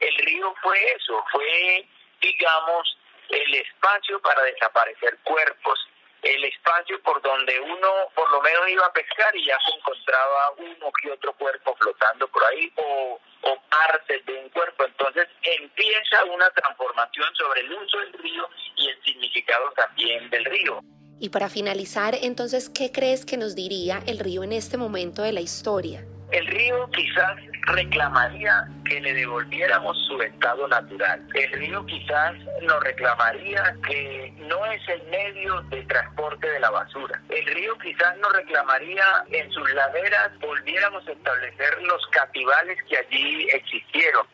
El 0.00 0.14
río 0.18 0.54
fue 0.62 0.78
eso, 0.92 1.24
fue, 1.32 1.86
digamos, 2.20 2.98
el 3.30 3.54
espacio 3.54 4.20
para 4.20 4.42
desaparecer 4.42 5.16
cuerpos, 5.24 5.88
el 6.22 6.44
espacio 6.44 7.00
por 7.02 7.20
donde 7.22 7.58
uno 7.60 7.88
por 8.14 8.30
lo 8.30 8.40
menos 8.42 8.68
iba 8.68 8.86
a 8.86 8.92
pescar 8.92 9.34
y 9.36 9.44
ya 9.44 9.58
se 9.64 9.76
encontraba 9.76 10.52
uno 10.58 10.92
que 11.00 11.10
otro 11.10 11.32
cuerpo 11.34 11.76
flotando 11.78 12.28
por 12.28 12.44
ahí 12.44 12.72
o, 12.76 13.20
o 13.42 13.62
partes 13.70 14.24
de 14.26 14.34
un 14.34 14.48
cuerpo. 14.50 14.84
Entonces 14.84 15.28
empieza 15.42 16.24
una 16.24 16.50
transformación 16.50 17.34
sobre 17.34 17.60
el 17.60 17.72
uso 17.72 17.98
del 17.98 18.12
río 18.14 18.48
y 18.76 18.88
el 18.88 19.02
significado 19.02 19.70
también 19.72 20.28
del 20.30 20.44
río. 20.44 20.80
Y 21.18 21.30
para 21.30 21.48
finalizar, 21.48 22.14
entonces, 22.20 22.68
¿qué 22.68 22.92
crees 22.92 23.24
que 23.24 23.38
nos 23.38 23.54
diría 23.54 24.02
el 24.06 24.18
río 24.18 24.44
en 24.44 24.52
este 24.52 24.76
momento 24.76 25.22
de 25.22 25.32
la 25.32 25.40
historia? 25.40 26.04
El 26.30 26.46
río 26.46 26.90
quizás 26.90 27.38
reclamaría 27.66 28.68
que 28.84 29.00
le 29.00 29.12
devolviéramos 29.12 29.96
su 30.06 30.20
estado 30.22 30.68
natural. 30.68 31.26
El 31.34 31.52
río 31.52 31.84
quizás 31.86 32.34
nos 32.62 32.82
reclamaría 32.82 33.76
que 33.86 34.32
no 34.48 34.64
es 34.66 34.80
el 34.88 35.02
medio 35.08 35.60
de 35.62 35.82
transporte 35.82 36.48
de 36.48 36.60
la 36.60 36.70
basura. 36.70 37.20
El 37.28 37.44
río 37.46 37.76
quizás 37.78 38.16
nos 38.18 38.32
reclamaría 38.32 39.04
en 39.30 39.50
sus 39.50 39.72
laderas 39.74 40.38
volviéramos 40.40 41.06
a 41.08 41.12
establecer 41.12 41.82
los 41.82 42.06
cativales 42.08 42.78
que 42.88 42.96
allí 42.96 43.48
existieron. 43.52 44.26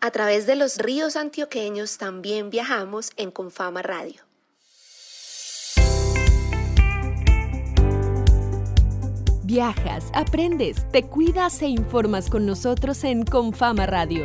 A 0.00 0.10
través 0.10 0.46
de 0.46 0.56
los 0.56 0.78
ríos 0.78 1.16
antioqueños 1.16 1.98
también 1.98 2.50
viajamos 2.50 3.12
en 3.16 3.30
Confama 3.30 3.82
Radio. 3.82 4.25
Viajas, 9.46 10.10
aprendes, 10.12 10.90
te 10.90 11.04
cuidas 11.04 11.62
e 11.62 11.68
informas 11.68 12.28
con 12.28 12.46
nosotros 12.46 13.04
en 13.04 13.24
Confama 13.24 13.86
Radio. 13.86 14.24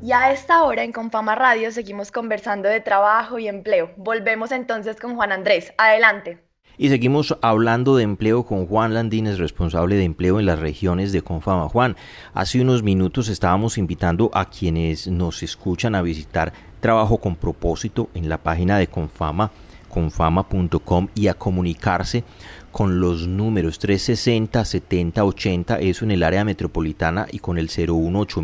Y 0.00 0.12
a 0.12 0.32
esta 0.32 0.62
hora 0.62 0.82
en 0.82 0.92
Confama 0.92 1.34
Radio 1.34 1.70
seguimos 1.72 2.10
conversando 2.10 2.70
de 2.70 2.80
trabajo 2.80 3.38
y 3.38 3.48
empleo. 3.48 3.90
Volvemos 3.98 4.50
entonces 4.50 4.98
con 4.98 5.14
Juan 5.14 5.30
Andrés. 5.30 5.74
Adelante. 5.76 6.51
Y 6.78 6.88
seguimos 6.88 7.36
hablando 7.42 7.96
de 7.96 8.02
empleo 8.02 8.44
con 8.44 8.66
Juan 8.66 8.94
Landines, 8.94 9.38
responsable 9.38 9.96
de 9.96 10.04
empleo 10.04 10.40
en 10.40 10.46
las 10.46 10.58
regiones 10.58 11.12
de 11.12 11.22
Confama. 11.22 11.68
Juan, 11.68 11.96
hace 12.32 12.60
unos 12.60 12.82
minutos 12.82 13.28
estábamos 13.28 13.76
invitando 13.76 14.30
a 14.32 14.46
quienes 14.46 15.06
nos 15.06 15.42
escuchan 15.42 15.94
a 15.94 16.02
visitar 16.02 16.52
trabajo 16.80 17.18
con 17.18 17.36
propósito 17.36 18.08
en 18.14 18.28
la 18.28 18.38
página 18.38 18.78
de 18.78 18.86
Confama, 18.86 19.50
confama.com 19.88 21.08
y 21.14 21.28
a 21.28 21.34
comunicarse 21.34 22.24
con 22.70 23.00
los 23.00 23.28
números 23.28 23.78
360 23.78 24.64
70 24.64 25.24
80, 25.24 25.78
eso 25.80 26.04
en 26.06 26.10
el 26.12 26.22
área 26.22 26.44
metropolitana 26.44 27.26
y 27.30 27.38
con 27.38 27.58
el 27.58 27.66
018 27.66 28.42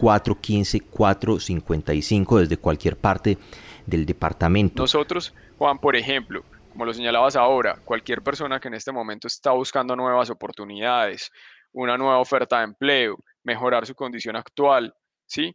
415 0.00 0.80
455 0.80 2.38
desde 2.40 2.56
cualquier 2.56 2.96
parte 2.96 3.38
del 3.86 4.04
departamento. 4.04 4.82
Nosotros, 4.82 5.32
Juan, 5.56 5.78
por 5.78 5.94
ejemplo, 5.94 6.42
como 6.80 6.86
lo 6.86 6.94
señalabas 6.94 7.36
ahora, 7.36 7.78
cualquier 7.84 8.22
persona 8.22 8.58
que 8.58 8.68
en 8.68 8.72
este 8.72 8.90
momento 8.90 9.26
está 9.26 9.50
buscando 9.50 9.94
nuevas 9.94 10.30
oportunidades, 10.30 11.30
una 11.72 11.98
nueva 11.98 12.20
oferta 12.20 12.56
de 12.56 12.64
empleo, 12.64 13.18
mejorar 13.44 13.84
su 13.84 13.94
condición 13.94 14.34
actual, 14.34 14.94
¿sí? 15.26 15.54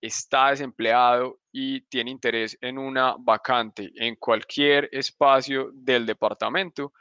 está 0.00 0.50
desempleado 0.50 1.40
y 1.50 1.80
tiene 1.80 2.12
interés 2.12 2.56
en 2.60 2.78
una 2.78 3.16
vacante 3.18 3.90
en 3.96 4.14
cualquier 4.14 4.88
espacio 4.92 5.70
del 5.72 6.06
departamento, 6.06 6.92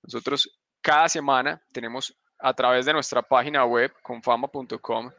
nosotros 0.00 0.56
cada 0.80 1.08
semana 1.08 1.60
tenemos 1.72 2.16
a 2.38 2.54
través 2.54 2.86
de 2.86 2.92
nuestra 2.92 3.20
página 3.20 3.64
web 3.64 3.92
confama.com 4.00 5.10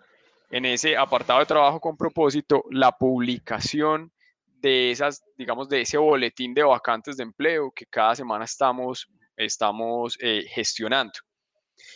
en 0.51 0.63
ese 0.63 0.95
apartado 0.95 1.41
de 1.41 1.45
trabajo 1.47 1.81
con 1.81 1.97
propósito 1.97 2.63
la 2.71 2.93
publicación 2.93 4.13
de 4.61 4.91
esas, 4.91 5.23
digamos, 5.37 5.69
de 5.69 5.81
ese 5.81 5.97
boletín 5.97 6.53
de 6.53 6.63
vacantes 6.63 7.17
de 7.17 7.23
empleo 7.23 7.71
que 7.71 7.85
cada 7.85 8.15
semana 8.15 8.45
estamos, 8.45 9.07
estamos 9.35 10.17
eh, 10.19 10.45
gestionando. 10.49 11.13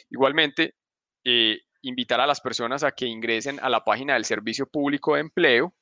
Igualmente, 0.09 0.75
eh, 1.23 1.59
invitar 1.81 2.21
a 2.21 2.27
las 2.27 2.41
personas 2.41 2.83
a 2.83 2.91
que 2.91 3.05
ingresen 3.05 3.59
a 3.61 3.69
la 3.69 3.83
página 3.83 4.13
del 4.13 4.25
Servicio 4.25 4.67
Público 4.67 5.15
de 5.15 5.21
Empleo, 5.21 5.73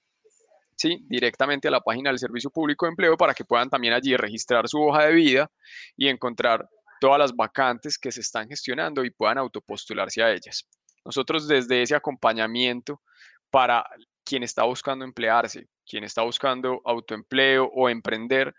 ¿sí? 0.75 1.05
directamente 1.09 1.67
a 1.67 1.71
la 1.71 1.81
página 1.81 2.09
del 2.09 2.19
Servicio 2.19 2.50
Público 2.50 2.86
de 2.86 2.91
Empleo 2.91 3.17
para 3.17 3.33
que 3.33 3.43
puedan 3.43 3.69
también 3.69 3.93
allí 3.93 4.15
registrar 4.15 4.67
su 4.67 4.81
hoja 4.81 5.05
de 5.05 5.13
vida 5.13 5.51
y 5.98 6.07
encontrar 6.07 6.69
todas 7.01 7.19
las 7.19 7.36
vacantes 7.36 7.98
que 7.98 8.12
se 8.12 8.21
están 8.21 8.48
gestionando 8.48 9.03
y 9.03 9.12
puedan 9.12 9.38
autopostularse 9.38 10.24
a 10.24 10.31
ellas. 10.31 10.67
Nosotros 11.03 11.48
desde 11.48 11.81
ese 11.81 11.95
acompañamiento 11.95 13.01
para 13.50 13.86
quien 14.29 14.43
está 14.43 14.63
buscando 14.63 15.03
emplearse, 15.03 15.65
quien 15.88 16.03
está 16.03 16.21
buscando 16.21 16.81
autoempleo 16.86 17.65
o 17.74 17.89
emprender, 17.89 18.53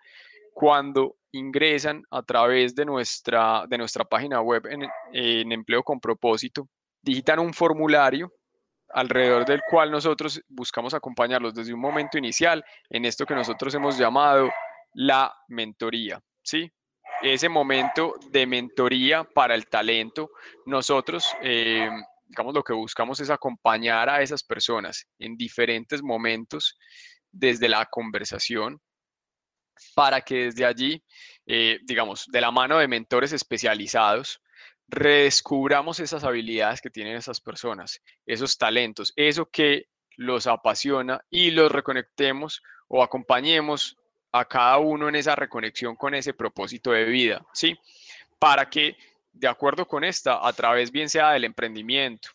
cuando 0.52 1.16
ingresan 1.30 2.02
a 2.10 2.22
través 2.22 2.74
de 2.74 2.84
nuestra, 2.84 3.64
de 3.68 3.78
nuestra 3.78 4.04
página 4.04 4.40
web 4.40 4.66
en, 4.66 4.88
en 5.12 5.52
Empleo 5.52 5.84
con 5.84 6.00
propósito, 6.00 6.68
digitan 7.00 7.38
un 7.38 7.54
formulario 7.54 8.32
alrededor 8.88 9.44
del 9.46 9.60
cual 9.70 9.92
nosotros 9.92 10.42
buscamos 10.48 10.92
acompañarlos 10.92 11.54
desde 11.54 11.72
un 11.72 11.80
momento 11.80 12.18
inicial 12.18 12.64
en 12.88 13.04
esto 13.04 13.24
que 13.24 13.36
nosotros 13.36 13.72
hemos 13.76 13.96
llamado 13.96 14.50
la 14.94 15.32
mentoría, 15.46 16.20
¿sí? 16.42 16.68
Ese 17.22 17.48
momento 17.48 18.14
de 18.30 18.44
mentoría 18.44 19.22
para 19.22 19.54
el 19.54 19.68
talento, 19.68 20.30
nosotros, 20.66 21.28
eh, 21.42 21.88
digamos, 22.30 22.54
lo 22.54 22.62
que 22.62 22.72
buscamos 22.72 23.18
es 23.20 23.28
acompañar 23.28 24.08
a 24.08 24.22
esas 24.22 24.44
personas 24.44 25.06
en 25.18 25.36
diferentes 25.36 26.00
momentos 26.02 26.78
desde 27.32 27.68
la 27.68 27.86
conversación 27.86 28.80
para 29.94 30.20
que 30.20 30.44
desde 30.44 30.64
allí, 30.64 31.02
eh, 31.46 31.80
digamos, 31.84 32.26
de 32.28 32.40
la 32.40 32.52
mano 32.52 32.78
de 32.78 32.86
mentores 32.86 33.32
especializados, 33.32 34.40
redescubramos 34.86 35.98
esas 35.98 36.22
habilidades 36.22 36.80
que 36.80 36.90
tienen 36.90 37.16
esas 37.16 37.40
personas, 37.40 38.00
esos 38.26 38.56
talentos, 38.56 39.12
eso 39.16 39.46
que 39.46 39.86
los 40.16 40.46
apasiona 40.46 41.20
y 41.30 41.50
los 41.50 41.72
reconectemos 41.72 42.62
o 42.88 43.02
acompañemos 43.02 43.96
a 44.32 44.44
cada 44.44 44.78
uno 44.78 45.08
en 45.08 45.16
esa 45.16 45.34
reconexión 45.34 45.96
con 45.96 46.14
ese 46.14 46.34
propósito 46.34 46.92
de 46.92 47.04
vida, 47.04 47.44
¿sí? 47.52 47.76
Para 48.38 48.70
que, 48.70 48.96
de 49.40 49.48
acuerdo 49.48 49.86
con 49.86 50.04
esta, 50.04 50.46
a 50.46 50.52
través 50.52 50.92
bien 50.92 51.08
sea 51.08 51.32
del 51.32 51.44
emprendimiento, 51.44 52.28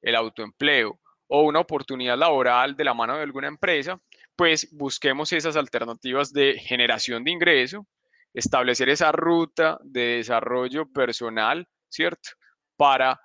el 0.00 0.16
autoempleo 0.16 0.98
o 1.28 1.42
una 1.42 1.60
oportunidad 1.60 2.16
laboral 2.16 2.74
de 2.74 2.84
la 2.84 2.94
mano 2.94 3.16
de 3.16 3.22
alguna 3.22 3.48
empresa, 3.48 4.00
pues 4.34 4.68
busquemos 4.72 5.32
esas 5.32 5.56
alternativas 5.56 6.32
de 6.32 6.58
generación 6.58 7.24
de 7.24 7.30
ingreso, 7.32 7.86
establecer 8.32 8.88
esa 8.88 9.12
ruta 9.12 9.78
de 9.82 10.16
desarrollo 10.18 10.90
personal, 10.90 11.68
¿cierto? 11.90 12.30
Para 12.76 13.20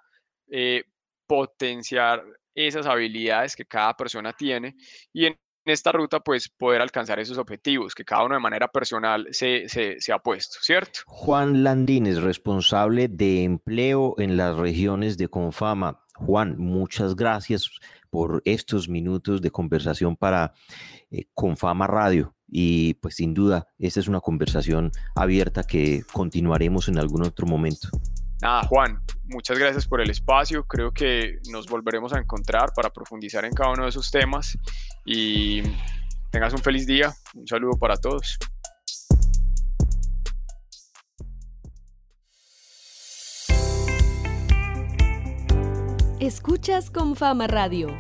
eh, 0.49 0.83
potenciar 1.25 2.25
esas 2.53 2.85
habilidades 2.85 3.55
que 3.55 3.65
cada 3.65 3.95
persona 3.95 4.33
tiene 4.33 4.75
y 5.13 5.27
en 5.27 5.39
esta 5.65 5.91
ruta, 5.91 6.19
pues 6.19 6.49
poder 6.49 6.81
alcanzar 6.81 7.19
esos 7.19 7.37
objetivos 7.37 7.93
que 7.93 8.05
cada 8.05 8.25
uno 8.25 8.35
de 8.35 8.41
manera 8.41 8.67
personal 8.67 9.27
se, 9.31 9.67
se, 9.69 10.13
ha 10.13 10.19
puesto, 10.19 10.57
¿cierto? 10.61 11.01
Juan 11.05 11.63
Landines, 11.63 12.21
responsable 12.21 13.07
de 13.07 13.43
empleo 13.43 14.15
en 14.17 14.37
las 14.37 14.57
regiones 14.57 15.17
de 15.17 15.27
Confama. 15.27 16.03
Juan, 16.15 16.57
muchas 16.57 17.15
gracias 17.15 17.69
por 18.09 18.41
estos 18.45 18.89
minutos 18.89 19.41
de 19.41 19.51
conversación 19.51 20.15
para 20.15 20.53
eh, 21.09 21.25
Confama 21.33 21.87
Radio. 21.87 22.35
Y 22.47 22.95
pues 22.95 23.15
sin 23.15 23.33
duda, 23.33 23.67
esta 23.79 24.01
es 24.01 24.07
una 24.09 24.19
conversación 24.19 24.91
abierta 25.15 25.63
que 25.63 26.03
continuaremos 26.11 26.89
en 26.89 26.99
algún 26.99 27.25
otro 27.25 27.47
momento. 27.47 27.87
Nada, 28.41 28.63
Juan, 28.63 28.99
muchas 29.25 29.59
gracias 29.59 29.87
por 29.87 30.01
el 30.01 30.09
espacio. 30.09 30.63
Creo 30.65 30.91
que 30.91 31.37
nos 31.51 31.67
volveremos 31.67 32.11
a 32.11 32.17
encontrar 32.17 32.71
para 32.75 32.89
profundizar 32.89 33.45
en 33.45 33.53
cada 33.53 33.71
uno 33.71 33.83
de 33.83 33.89
esos 33.89 34.09
temas 34.09 34.57
y 35.05 35.61
tengas 36.31 36.51
un 36.53 36.59
feliz 36.59 36.87
día. 36.87 37.13
Un 37.35 37.47
saludo 37.47 37.77
para 37.77 37.97
todos. 37.97 38.39
Escuchas 46.19 46.89
con 46.89 47.15
Fama 47.15 47.45
Radio. 47.45 47.95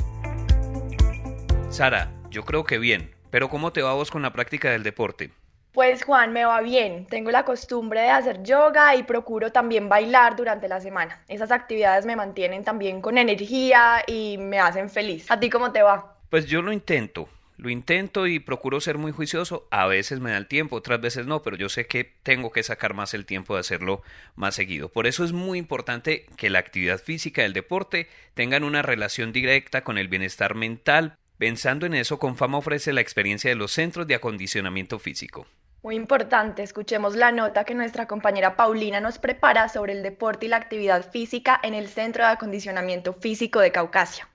Sara, 1.69 2.11
yo 2.31 2.43
creo 2.45 2.63
que 2.63 2.79
bien, 2.79 3.11
pero 3.29 3.49
¿cómo 3.49 3.71
te 3.71 3.83
va 3.83 3.93
vos 3.93 4.09
con 4.09 4.23
la 4.23 4.33
práctica 4.33 4.71
del 4.71 4.81
deporte? 4.81 5.31
Pues 5.73 6.03
Juan, 6.03 6.33
me 6.33 6.43
va 6.43 6.59
bien. 6.61 7.05
Tengo 7.05 7.31
la 7.31 7.45
costumbre 7.45 8.01
de 8.01 8.09
hacer 8.09 8.43
yoga 8.43 8.95
y 8.95 9.03
procuro 9.03 9.51
también 9.51 9.87
bailar 9.87 10.35
durante 10.35 10.67
la 10.67 10.81
semana. 10.81 11.23
Esas 11.29 11.51
actividades 11.51 12.05
me 12.05 12.17
mantienen 12.17 12.65
también 12.65 13.01
con 13.01 13.17
energía 13.17 14.03
y 14.05 14.37
me 14.37 14.59
hacen 14.59 14.89
feliz. 14.89 15.31
¿A 15.31 15.39
ti 15.39 15.49
cómo 15.49 15.71
te 15.71 15.81
va? 15.81 16.17
Pues 16.29 16.45
yo 16.45 16.61
lo 16.61 16.73
intento. 16.73 17.29
Lo 17.55 17.69
intento 17.69 18.27
y 18.27 18.39
procuro 18.39 18.81
ser 18.81 18.97
muy 18.97 19.11
juicioso. 19.11 19.67
A 19.69 19.85
veces 19.85 20.19
me 20.19 20.31
da 20.31 20.37
el 20.37 20.47
tiempo, 20.47 20.75
otras 20.75 20.99
veces 20.99 21.27
no, 21.27 21.41
pero 21.43 21.55
yo 21.55 21.69
sé 21.69 21.85
que 21.85 22.03
tengo 22.23 22.51
que 22.51 22.63
sacar 22.63 22.93
más 22.93 23.13
el 23.13 23.25
tiempo 23.25 23.53
de 23.53 23.59
hacerlo 23.59 24.01
más 24.35 24.55
seguido. 24.55 24.89
Por 24.89 25.05
eso 25.07 25.23
es 25.23 25.31
muy 25.31 25.59
importante 25.59 26.25
que 26.37 26.49
la 26.49 26.59
actividad 26.59 26.99
física 26.99 27.43
y 27.43 27.45
el 27.45 27.53
deporte 27.53 28.09
tengan 28.33 28.63
una 28.63 28.81
relación 28.81 29.31
directa 29.31 29.83
con 29.83 29.97
el 29.97 30.07
bienestar 30.07 30.55
mental. 30.55 31.17
Pensando 31.41 31.87
en 31.87 31.95
eso, 31.95 32.19
Confama 32.19 32.59
ofrece 32.59 32.93
la 32.93 33.01
experiencia 33.01 33.49
de 33.49 33.55
los 33.55 33.71
centros 33.71 34.05
de 34.05 34.13
acondicionamiento 34.13 34.99
físico. 34.99 35.47
Muy 35.81 35.95
importante, 35.95 36.61
escuchemos 36.61 37.15
la 37.15 37.31
nota 37.31 37.63
que 37.63 37.73
nuestra 37.73 38.07
compañera 38.07 38.55
Paulina 38.55 38.99
nos 38.99 39.17
prepara 39.17 39.67
sobre 39.67 39.93
el 39.93 40.03
deporte 40.03 40.45
y 40.45 40.49
la 40.49 40.57
actividad 40.57 41.03
física 41.09 41.59
en 41.63 41.73
el 41.73 41.87
Centro 41.87 42.23
de 42.23 42.29
Acondicionamiento 42.29 43.13
Físico 43.13 43.59
de 43.59 43.71
Caucasia. 43.71 44.29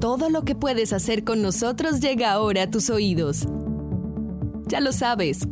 Todo 0.00 0.30
lo 0.30 0.44
que 0.44 0.54
puedes 0.54 0.92
hacer 0.92 1.24
con 1.24 1.42
nosotros 1.42 1.98
llega 1.98 2.30
ahora 2.30 2.62
a 2.62 2.70
tus 2.70 2.90
oídos. 2.90 3.48
Ya 4.68 4.78
lo 4.78 4.92
sabes, 4.92 5.48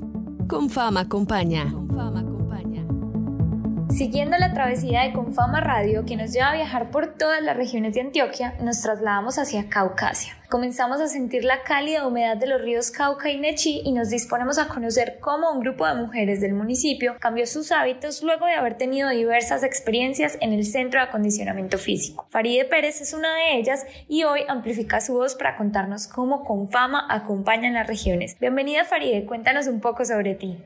con 0.47 0.71
fama 0.71 1.01
acompaña. 1.01 1.75
Siguiendo 3.99 4.39
la 4.39 4.53
travesía 4.53 5.03
de 5.03 5.13
Confama 5.13 5.61
Radio 5.61 6.07
que 6.07 6.15
nos 6.15 6.33
lleva 6.33 6.51
a 6.51 6.55
viajar 6.55 6.93
por 6.93 7.15
todas 7.15 7.43
las 7.43 7.57
regiones 7.57 7.95
de 7.95 8.03
Antioquia, 8.03 8.55
nos 8.61 8.81
trasladamos 8.81 9.41
hacia 9.41 9.69
Caucasia. 9.69 10.37
Comenzamos 10.49 11.01
a 11.01 11.09
sentir 11.09 11.43
la 11.43 11.65
cálida 11.65 12.07
humedad 12.07 12.37
de 12.37 12.47
los 12.47 12.63
ríos 12.63 12.93
Cauca 12.93 13.29
y 13.29 13.41
Nechi 13.41 13.83
y 13.85 13.91
nos 13.91 14.09
disponemos 14.09 14.57
a 14.59 14.69
conocer 14.69 15.19
cómo 15.21 15.51
un 15.51 15.59
grupo 15.59 15.85
de 15.85 15.97
mujeres 15.97 16.41
del 16.41 16.55
municipio 16.55 17.17
cambió 17.19 17.45
sus 17.45 17.73
hábitos 17.73 18.23
luego 18.23 18.47
de 18.47 18.55
haber 18.55 18.79
tenido 18.79 19.09
diversas 19.09 19.65
experiencias 19.65 20.39
en 20.41 20.53
el 20.53 20.65
centro 20.65 21.01
de 21.01 21.09
acondicionamiento 21.09 21.77
físico. 21.77 22.29
Faride 22.31 22.67
Pérez 22.67 23.01
es 23.01 23.13
una 23.15 23.35
de 23.35 23.59
ellas 23.59 23.85
y 24.07 24.23
hoy 24.23 24.43
amplifica 24.47 25.01
su 25.01 25.15
voz 25.15 25.35
para 25.35 25.57
contarnos 25.57 26.07
cómo 26.07 26.45
Confama 26.45 27.05
acompaña 27.11 27.67
en 27.67 27.75
las 27.75 27.89
regiones. 27.89 28.39
Bienvenida 28.39 28.85
Faride, 28.85 29.27
cuéntanos 29.27 29.67
un 29.67 29.81
poco 29.81 30.05
sobre 30.05 30.37
ti. 30.37 30.57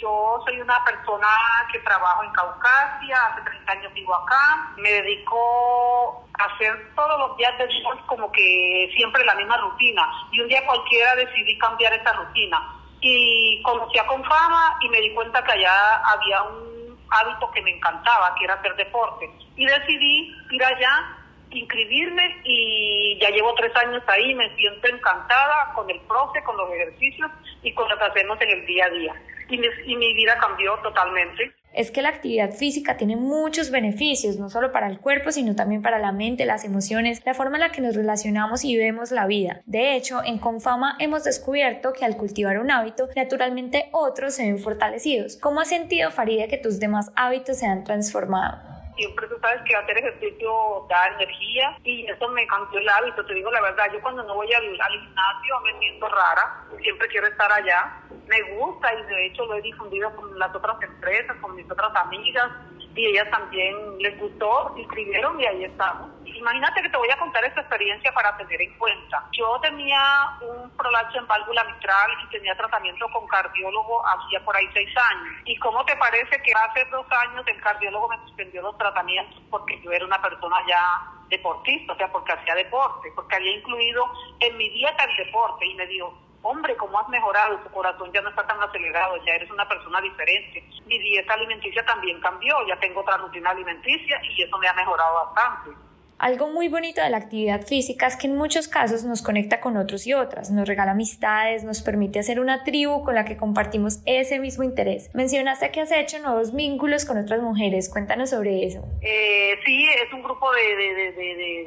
Yo 0.00 0.40
soy 0.46 0.58
una 0.60 0.82
persona 0.84 1.28
que 1.70 1.78
trabajo 1.80 2.24
en 2.24 2.32
Caucasia, 2.32 3.26
hace 3.26 3.42
30 3.42 3.72
años 3.72 3.92
vivo 3.92 4.14
acá, 4.14 4.72
me 4.78 4.90
dedico 4.90 6.24
a 6.38 6.44
hacer 6.44 6.94
todos 6.94 7.18
los 7.18 7.36
días 7.36 7.56
de 7.58 7.66
deporte 7.66 8.02
como 8.06 8.32
que 8.32 8.90
siempre 8.96 9.24
la 9.26 9.34
misma 9.34 9.58
rutina. 9.58 10.02
Y 10.32 10.40
un 10.40 10.48
día 10.48 10.64
cualquiera 10.64 11.14
decidí 11.16 11.58
cambiar 11.58 11.92
esa 11.92 12.12
rutina. 12.14 12.76
Y 13.02 13.60
conocí 13.62 13.98
a 13.98 14.06
Confama 14.06 14.78
y 14.80 14.88
me 14.88 15.00
di 15.00 15.12
cuenta 15.14 15.42
que 15.44 15.52
allá 15.52 16.02
había 16.06 16.42
un 16.44 16.98
hábito 17.10 17.50
que 17.50 17.60
me 17.62 17.76
encantaba, 17.76 18.34
que 18.36 18.44
era 18.44 18.54
hacer 18.54 18.74
deporte. 18.76 19.30
Y 19.56 19.66
decidí 19.66 20.34
ir 20.50 20.64
allá 20.64 21.16
inscribirme 21.50 22.40
y 22.44 23.18
ya 23.20 23.28
llevo 23.30 23.52
tres 23.54 23.74
años 23.76 24.02
ahí, 24.06 24.34
me 24.34 24.54
siento 24.56 24.86
encantada 24.86 25.72
con 25.74 25.88
el 25.90 26.00
profe, 26.02 26.42
con 26.44 26.56
los 26.56 26.70
ejercicios 26.72 27.30
y 27.62 27.74
con 27.74 27.88
lo 27.88 27.98
que 27.98 28.04
hacemos 28.04 28.40
en 28.40 28.50
el 28.50 28.66
día 28.66 28.86
a 28.86 28.90
día. 28.90 29.14
Y 29.50 29.96
mi, 29.96 30.14
vida 30.14 30.36
cambió 30.40 30.76
totalmente. 30.82 31.52
Es 31.72 31.90
que 31.90 32.02
la 32.02 32.08
actividad 32.08 32.52
física 32.52 32.96
tiene 32.96 33.16
muchos 33.16 33.70
beneficios, 33.70 34.36
no 34.36 34.50
solo 34.50 34.72
para 34.72 34.88
el 34.88 34.98
cuerpo, 34.98 35.30
sino 35.30 35.54
también 35.54 35.82
para 35.82 35.98
la 35.98 36.12
mente, 36.12 36.44
las 36.44 36.64
emociones, 36.64 37.22
la 37.24 37.34
forma 37.34 37.56
en 37.56 37.60
la 37.60 37.72
que 37.72 37.80
nos 37.80 37.94
relacionamos 37.94 38.64
y 38.64 38.76
vemos 38.76 39.12
la 39.12 39.26
vida. 39.26 39.62
De 39.66 39.94
hecho, 39.94 40.22
en 40.24 40.38
Confama 40.38 40.96
hemos 40.98 41.24
descubierto 41.24 41.92
que 41.92 42.04
al 42.04 42.16
cultivar 42.16 42.58
un 42.58 42.70
hábito, 42.70 43.08
naturalmente 43.14 43.88
otros 43.92 44.34
se 44.34 44.46
ven 44.46 44.58
fortalecidos. 44.58 45.36
¿Cómo 45.36 45.60
has 45.60 45.68
sentido, 45.68 46.10
Farida, 46.10 46.48
que 46.48 46.58
tus 46.58 46.80
demás 46.80 47.12
hábitos 47.14 47.58
se 47.58 47.66
han 47.66 47.84
transformado? 47.84 48.79
Siempre 48.96 49.26
tú 49.28 49.36
sabes 49.40 49.62
que 49.66 49.76
hacer 49.76 49.98
ejercicio 49.98 50.86
da 50.88 51.08
energía 51.08 51.76
y 51.84 52.06
eso 52.06 52.28
me 52.28 52.46
cambió 52.46 52.78
el 52.80 52.88
hábito, 52.88 53.24
te 53.24 53.34
digo 53.34 53.50
la 53.50 53.60
verdad, 53.60 53.86
yo 53.92 54.00
cuando 54.00 54.22
no 54.22 54.34
voy 54.34 54.52
al, 54.52 54.62
gimnasio 54.62 55.60
me 55.64 55.78
siento 55.78 56.08
rara, 56.08 56.64
siempre 56.82 57.08
quiero 57.08 57.26
estar 57.26 57.50
allá, 57.52 58.00
me 58.26 58.42
gusta 58.56 58.92
y 58.94 59.02
de 59.02 59.26
hecho 59.26 59.46
lo 59.46 59.54
he 59.54 59.62
difundido 59.62 60.14
con 60.16 60.38
las 60.38 60.54
otras 60.54 60.80
empresas, 60.82 61.36
con 61.40 61.54
mis 61.56 61.70
otras 61.70 61.94
amigas 61.96 62.50
y 62.94 63.06
ellas 63.06 63.30
también 63.30 63.76
les 63.98 64.18
gustó, 64.18 64.74
inscribieron 64.76 65.40
y 65.40 65.46
ahí 65.46 65.64
estamos. 65.64 66.10
Imagínate 66.24 66.82
que 66.82 66.88
te 66.88 66.96
voy 66.96 67.10
a 67.10 67.18
contar 67.18 67.44
esta 67.44 67.60
experiencia 67.60 68.12
para 68.12 68.36
tener 68.36 68.60
en 68.60 68.76
cuenta. 68.78 69.24
Yo 69.32 69.58
tenía 69.60 70.00
un 70.40 70.70
prolapso 70.70 71.18
en 71.18 71.26
válvula 71.26 71.64
mitral 71.64 72.10
y 72.24 72.30
tenía 72.30 72.56
tratamiento 72.56 73.06
con 73.12 73.26
cardiólogo 73.28 74.02
hacía 74.06 74.44
por 74.44 74.56
ahí 74.56 74.68
seis 74.72 74.90
años. 74.96 75.34
¿Y 75.44 75.56
cómo 75.58 75.84
te 75.84 75.96
parece 75.96 76.40
que 76.42 76.52
hace 76.52 76.84
dos 76.86 77.06
años 77.10 77.46
el 77.46 77.60
cardiólogo 77.60 78.08
me 78.08 78.18
suspendió 78.18 78.62
los 78.62 78.76
tratamientos 78.78 79.40
porque 79.50 79.80
yo 79.82 79.92
era 79.92 80.04
una 80.04 80.20
persona 80.20 80.56
ya 80.66 81.12
deportista, 81.28 81.92
o 81.92 81.96
sea, 81.96 82.10
porque 82.10 82.32
hacía 82.32 82.54
deporte, 82.54 83.12
porque 83.14 83.36
había 83.36 83.56
incluido 83.56 84.04
en 84.40 84.56
mi 84.56 84.68
dieta 84.70 85.04
el 85.04 85.26
deporte 85.26 85.66
y 85.66 85.74
me 85.74 85.86
dijo, 85.86 86.12
hombre, 86.42 86.76
¿cómo 86.76 86.98
has 86.98 87.08
mejorado? 87.08 87.58
Tu 87.60 87.70
corazón 87.70 88.10
ya 88.12 88.20
no 88.20 88.30
está 88.30 88.46
tan 88.46 88.60
acelerado, 88.62 89.16
ya 89.24 89.34
eres 89.34 89.50
una 89.50 89.68
persona 89.68 90.00
diferente. 90.00 90.64
Mi 90.86 90.98
dieta 90.98 91.34
alimenticia 91.34 91.84
también 91.84 92.20
cambió, 92.20 92.54
ya 92.66 92.78
tengo 92.78 93.00
otra 93.00 93.16
rutina 93.18 93.50
alimenticia 93.50 94.20
y 94.24 94.42
eso 94.42 94.58
me 94.58 94.68
ha 94.68 94.74
mejorado 94.74 95.14
bastante. 95.26 95.89
Algo 96.20 96.48
muy 96.48 96.68
bonito 96.68 97.00
de 97.00 97.08
la 97.08 97.16
actividad 97.16 97.62
física 97.62 98.06
es 98.06 98.14
que 98.14 98.26
en 98.26 98.36
muchos 98.36 98.68
casos 98.68 99.04
nos 99.04 99.22
conecta 99.22 99.58
con 99.58 99.78
otros 99.78 100.06
y 100.06 100.12
otras, 100.12 100.50
nos 100.50 100.68
regala 100.68 100.90
amistades, 100.90 101.64
nos 101.64 101.80
permite 101.80 102.18
hacer 102.18 102.40
una 102.40 102.62
tribu 102.62 103.02
con 103.02 103.14
la 103.14 103.24
que 103.24 103.38
compartimos 103.38 104.02
ese 104.04 104.38
mismo 104.38 104.62
interés. 104.62 105.08
Mencionaste 105.14 105.70
que 105.72 105.80
has 105.80 105.90
hecho 105.90 106.18
nuevos 106.18 106.54
vínculos 106.54 107.06
con 107.06 107.16
otras 107.16 107.40
mujeres, 107.40 107.88
cuéntanos 107.88 108.28
sobre 108.28 108.66
eso. 108.66 108.84
Eh, 109.00 109.58
sí, 109.64 109.88
es 109.88 110.12
un 110.12 110.22
grupo 110.22 110.52
de, 110.52 110.76
de, 110.76 111.12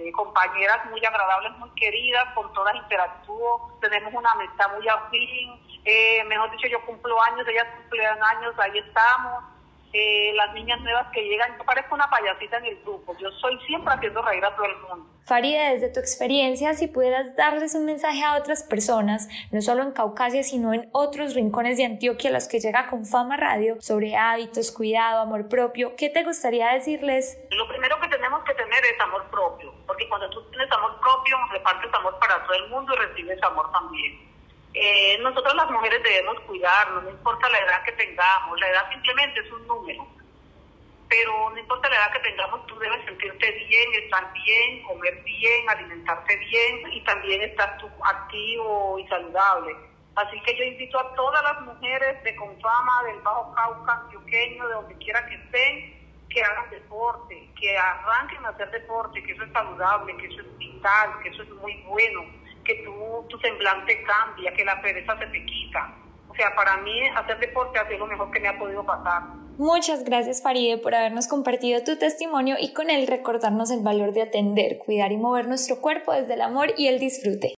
de, 0.03 0.11
compañeras 0.11 0.85
muy 0.91 1.03
agradables, 1.03 1.57
muy 1.57 1.71
queridas, 1.71 2.25
con 2.35 2.53
todas 2.53 2.75
interactúo, 2.75 3.79
tenemos 3.81 4.13
una 4.13 4.33
amistad 4.33 4.67
muy 4.77 4.87
afín, 4.87 5.49
eh, 5.83 6.23
mejor 6.25 6.51
dicho, 6.51 6.67
yo 6.67 6.79
cumplo 6.85 7.19
años, 7.23 7.47
ellas 7.47 7.65
cumplen 7.75 8.05
años, 8.21 8.53
ahí 8.59 8.77
estamos 8.77 9.52
eh, 9.93 10.33
las 10.33 10.51
niñas 10.55 10.81
nuevas 10.81 11.07
que 11.13 11.21
llegan, 11.21 11.55
yo 11.55 11.63
parezco 11.63 11.93
una 11.93 12.09
payasita 12.09 12.57
en 12.57 12.65
el 12.65 12.81
grupo, 12.81 13.15
yo 13.19 13.29
soy 13.33 13.59
siempre 13.67 13.93
haciendo 13.93 14.23
reír 14.23 14.43
a 14.43 14.55
todo 14.55 14.65
el 14.65 14.75
mundo. 14.77 15.09
Farida, 15.21 15.69
desde 15.69 15.89
tu 15.89 15.99
experiencia, 15.99 16.73
si 16.73 16.87
pudieras 16.87 17.35
darles 17.35 17.75
un 17.75 17.85
mensaje 17.85 18.23
a 18.23 18.35
otras 18.35 18.63
personas, 18.63 19.29
no 19.51 19.61
solo 19.61 19.83
en 19.83 19.91
Caucasia, 19.91 20.43
sino 20.43 20.73
en 20.73 20.89
otros 20.91 21.35
rincones 21.35 21.77
de 21.77 21.85
Antioquia 21.85 22.31
a 22.31 22.33
los 22.33 22.47
que 22.47 22.59
llega 22.59 22.87
con 22.87 23.05
Fama 23.05 23.37
Radio, 23.37 23.79
sobre 23.81 24.15
hábitos, 24.15 24.71
cuidado, 24.71 25.21
amor 25.21 25.47
propio, 25.47 25.95
¿qué 25.95 26.09
te 26.09 26.23
gustaría 26.23 26.73
decirles? 26.73 27.37
Lo 27.51 27.67
primero 27.67 27.99
que 28.01 28.07
tenemos 28.07 28.43
que 28.43 28.55
tener 28.55 28.83
es 28.83 28.99
amor 28.99 29.29
propio, 29.29 29.73
porque 29.85 30.09
cuando 30.09 30.27
tú 30.31 30.41
tienes 30.49 30.71
amor 30.71 30.99
propio, 30.99 31.37
repartes 31.51 31.93
amor 31.93 32.17
para 32.19 32.43
todo 32.43 32.55
el 32.55 32.69
mundo 32.69 32.93
y 32.95 32.97
recibes 32.97 33.41
amor 33.43 33.71
también. 33.71 34.32
Eh, 34.73 35.19
nosotros 35.19 35.53
las 35.53 35.69
mujeres 35.69 36.01
debemos 36.01 36.39
cuidarnos, 36.41 37.03
no 37.03 37.09
importa 37.11 37.47
la 37.49 37.59
edad 37.59 37.83
que 37.83 37.91
tengamos, 37.91 38.59
la 38.59 38.69
edad 38.69 38.89
simplemente 38.91 39.39
es 39.39 39.51
un 39.51 39.67
número, 39.67 40.07
pero 41.07 41.51
no 41.51 41.57
importa 41.59 41.89
la 41.89 41.97
edad 41.97 42.11
que 42.11 42.27
tengamos, 42.27 42.65
tú 42.65 42.79
debes 42.79 43.05
sentirte 43.05 43.51
bien, 43.51 44.03
estar 44.03 44.33
bien, 44.33 44.81
comer 44.83 45.21
bien, 45.23 45.69
alimentarte 45.69 46.37
bien 46.37 46.91
y 46.91 47.01
también 47.01 47.43
estar 47.43 47.77
tú 47.77 47.87
activo 48.03 48.97
y 48.97 49.07
saludable. 49.09 49.75
Así 50.15 50.39
que 50.41 50.57
yo 50.57 50.63
invito 50.63 50.99
a 50.99 51.13
todas 51.13 51.43
las 51.43 51.61
mujeres 51.61 52.23
de 52.23 52.35
Confama, 52.35 53.03
del 53.05 53.21
Bajo 53.21 53.53
Cauca, 53.53 53.93
antioqueño, 53.93 54.67
de 54.67 54.73
donde 54.73 54.97
quiera 54.97 55.23
que 55.27 55.35
estén, 55.35 56.27
que 56.29 56.43
hagan 56.43 56.69
deporte, 56.71 57.47
que 57.59 57.77
arranquen 57.77 58.43
a 58.43 58.49
hacer 58.49 58.71
deporte, 58.71 59.21
que 59.21 59.33
eso 59.33 59.43
es 59.43 59.51
saludable, 59.51 60.17
que 60.17 60.25
eso 60.25 60.41
es 60.41 60.57
vital, 60.57 61.19
que 61.21 61.29
eso 61.29 61.43
es 61.43 61.49
muy 61.49 61.75
bueno 61.83 62.42
que 62.63 62.83
tú, 62.83 62.91
tu 63.29 63.37
semblante 63.39 64.03
cambia, 64.03 64.53
que 64.53 64.65
la 64.65 64.81
pereza 64.81 65.17
se 65.17 65.27
te 65.27 65.45
quita. 65.45 65.95
O 66.29 66.35
sea, 66.35 66.55
para 66.55 66.77
mí 66.77 67.07
hacer 67.15 67.39
deporte 67.39 67.79
ha 67.79 67.87
sido 67.87 67.99
lo 67.99 68.07
mejor 68.07 68.31
que 68.31 68.39
me 68.39 68.47
ha 68.47 68.57
podido 68.57 68.85
pasar. 68.85 69.23
Muchas 69.57 70.03
gracias 70.03 70.41
Faride 70.41 70.79
por 70.79 70.95
habernos 70.95 71.27
compartido 71.27 71.83
tu 71.83 71.97
testimonio 71.97 72.55
y 72.59 72.73
con 72.73 72.89
él 72.89 73.05
recordarnos 73.05 73.69
el 73.69 73.81
valor 73.81 74.13
de 74.13 74.23
atender, 74.23 74.79
cuidar 74.83 75.11
y 75.11 75.17
mover 75.17 75.47
nuestro 75.47 75.79
cuerpo 75.79 76.11
desde 76.11 76.33
el 76.33 76.41
amor 76.41 76.73
y 76.75 76.87
el 76.87 76.99
disfrute. 76.99 77.53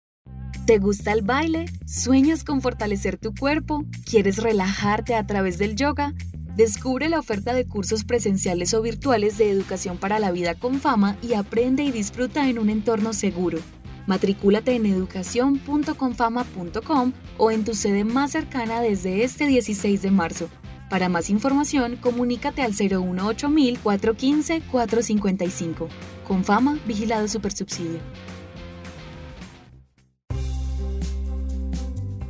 ¿Te 0.66 0.80
gusta 0.80 1.12
el 1.12 1.22
baile? 1.22 1.66
¿Sueñas 1.86 2.44
con 2.44 2.62
fortalecer 2.62 3.18
tu 3.18 3.36
cuerpo? 3.36 3.84
¿Quieres 4.10 4.42
relajarte 4.42 5.14
a 5.14 5.28
través 5.28 5.60
del 5.60 5.76
yoga? 5.76 6.14
Descubre 6.56 7.10
la 7.10 7.20
oferta 7.20 7.54
de 7.54 7.68
cursos 7.68 8.06
presenciales 8.06 8.74
o 8.74 8.82
virtuales 8.82 9.38
de 9.38 9.52
educación 9.52 9.98
para 9.98 10.20
la 10.20 10.32
vida 10.32 10.56
con 10.56 10.80
fama 10.80 11.18
y 11.22 11.34
aprende 11.34 11.84
y 11.84 11.92
disfruta 11.92 12.48
en 12.48 12.60
un 12.60 12.70
entorno 12.70 13.14
seguro. 13.14 13.60
Matricúlate 14.08 14.76
en 14.76 14.86
educación.confama.com 14.86 17.14
o 17.38 17.52
en 17.52 17.64
tu 17.64 17.74
sede 17.74 18.04
más 18.04 18.32
cercana 18.32 18.82
desde 18.82 19.24
este 19.24 19.48
16 19.48 20.02
de 20.02 20.12
marzo. 20.12 20.50
Para 20.90 21.10
más 21.10 21.30
información, 21.30 21.96
comunícate 21.96 22.62
al 22.62 22.74
018 22.74 23.50
415 23.82 24.62
455. 24.70 25.88
Confama, 26.28 26.78
Vigilado 26.86 27.28
Supersubsidio. 27.28 28.00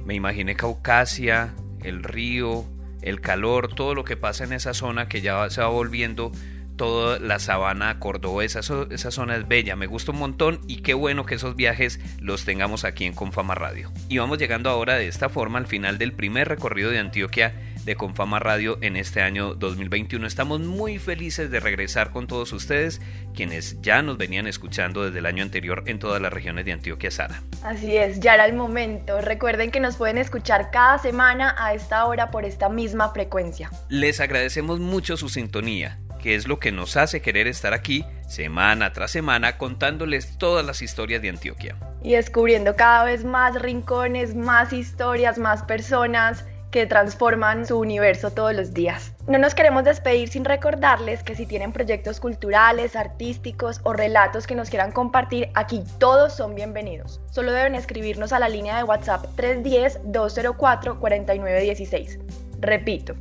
Me 0.05 0.15
imaginé 0.15 0.55
Caucasia, 0.55 1.55
el 1.81 2.03
río, 2.03 2.65
el 3.01 3.19
calor, 3.19 3.73
todo 3.73 3.95
lo 3.95 4.03
que 4.03 4.15
pasa 4.15 4.43
en 4.43 4.53
esa 4.53 4.73
zona 4.73 5.07
que 5.07 5.21
ya 5.21 5.49
se 5.49 5.61
va 5.61 5.67
volviendo 5.67 6.31
toda 6.75 7.19
la 7.19 7.39
sabana 7.39 7.99
cordobesa. 7.99 8.59
esa 8.59 9.11
zona 9.11 9.35
es 9.35 9.47
bella, 9.47 9.75
me 9.75 9.87
gusta 9.87 10.11
un 10.11 10.19
montón 10.19 10.61
y 10.67 10.81
qué 10.81 10.93
bueno 10.93 11.25
que 11.25 11.35
esos 11.35 11.55
viajes 11.55 11.99
los 12.19 12.45
tengamos 12.45 12.83
aquí 12.83 13.05
en 13.05 13.13
Confama 13.13 13.55
Radio. 13.55 13.91
Y 14.09 14.17
vamos 14.17 14.37
llegando 14.37 14.69
ahora 14.69 14.95
de 14.95 15.07
esta 15.07 15.29
forma 15.29 15.59
al 15.59 15.67
final 15.67 15.97
del 15.97 16.13
primer 16.13 16.47
recorrido 16.47 16.89
de 16.91 16.99
Antioquia 16.99 17.53
de 17.85 17.95
Confama 17.95 18.39
Radio 18.39 18.77
en 18.81 18.95
este 18.95 19.21
año 19.21 19.55
2021. 19.55 20.25
Estamos 20.25 20.61
muy 20.61 20.99
felices 20.99 21.51
de 21.51 21.59
regresar 21.59 22.11
con 22.11 22.27
todos 22.27 22.53
ustedes, 22.53 23.01
quienes 23.35 23.81
ya 23.81 24.01
nos 24.01 24.17
venían 24.17 24.47
escuchando 24.47 25.03
desde 25.03 25.19
el 25.19 25.25
año 25.25 25.43
anterior 25.43 25.83
en 25.87 25.99
todas 25.99 26.21
las 26.21 26.31
regiones 26.31 26.65
de 26.65 26.71
Antioquia, 26.71 27.11
Sara. 27.11 27.43
Así 27.63 27.95
es, 27.97 28.19
ya 28.19 28.35
era 28.35 28.45
el 28.45 28.53
momento. 28.53 29.19
Recuerden 29.21 29.71
que 29.71 29.79
nos 29.79 29.97
pueden 29.97 30.17
escuchar 30.17 30.71
cada 30.71 30.97
semana 30.97 31.55
a 31.57 31.73
esta 31.73 32.05
hora 32.05 32.31
por 32.31 32.45
esta 32.45 32.69
misma 32.69 33.09
frecuencia. 33.11 33.69
Les 33.89 34.19
agradecemos 34.19 34.79
mucho 34.79 35.17
su 35.17 35.29
sintonía 35.29 35.99
que 36.23 36.33
es 36.35 36.47
lo 36.47 36.57
que 36.57 36.71
nos 36.71 36.95
hace 36.95 37.21
querer 37.21 37.47
estar 37.47 37.73
aquí 37.73 38.05
semana 38.29 38.93
tras 38.93 39.11
semana 39.11 39.57
contándoles 39.57 40.37
todas 40.37 40.65
las 40.65 40.81
historias 40.81 41.21
de 41.21 41.27
Antioquia. 41.27 41.75
Y 42.01 42.13
descubriendo 42.13 42.77
cada 42.77 43.03
vez 43.03 43.25
más 43.25 43.61
rincones, 43.61 44.33
más 44.33 44.71
historias, 44.71 45.37
más 45.37 45.63
personas 45.63 46.45
que 46.71 46.85
transforman 46.85 47.67
su 47.67 47.77
universo 47.77 48.31
todos 48.31 48.55
los 48.55 48.73
días. 48.73 49.11
No 49.27 49.37
nos 49.37 49.53
queremos 49.53 49.83
despedir 49.83 50.29
sin 50.29 50.45
recordarles 50.45 51.23
que 51.23 51.35
si 51.35 51.45
tienen 51.45 51.73
proyectos 51.73 52.21
culturales, 52.21 52.95
artísticos 52.95 53.81
o 53.83 53.91
relatos 53.91 54.47
que 54.47 54.55
nos 54.55 54.69
quieran 54.69 54.93
compartir, 54.93 55.49
aquí 55.55 55.83
todos 55.99 56.33
son 56.33 56.55
bienvenidos. 56.55 57.19
Solo 57.31 57.51
deben 57.51 57.75
escribirnos 57.75 58.31
a 58.31 58.39
la 58.39 58.47
línea 58.47 58.77
de 58.77 58.85
WhatsApp 58.85 59.25
310-204-4916. 59.35 62.19
Repito, 62.61 63.13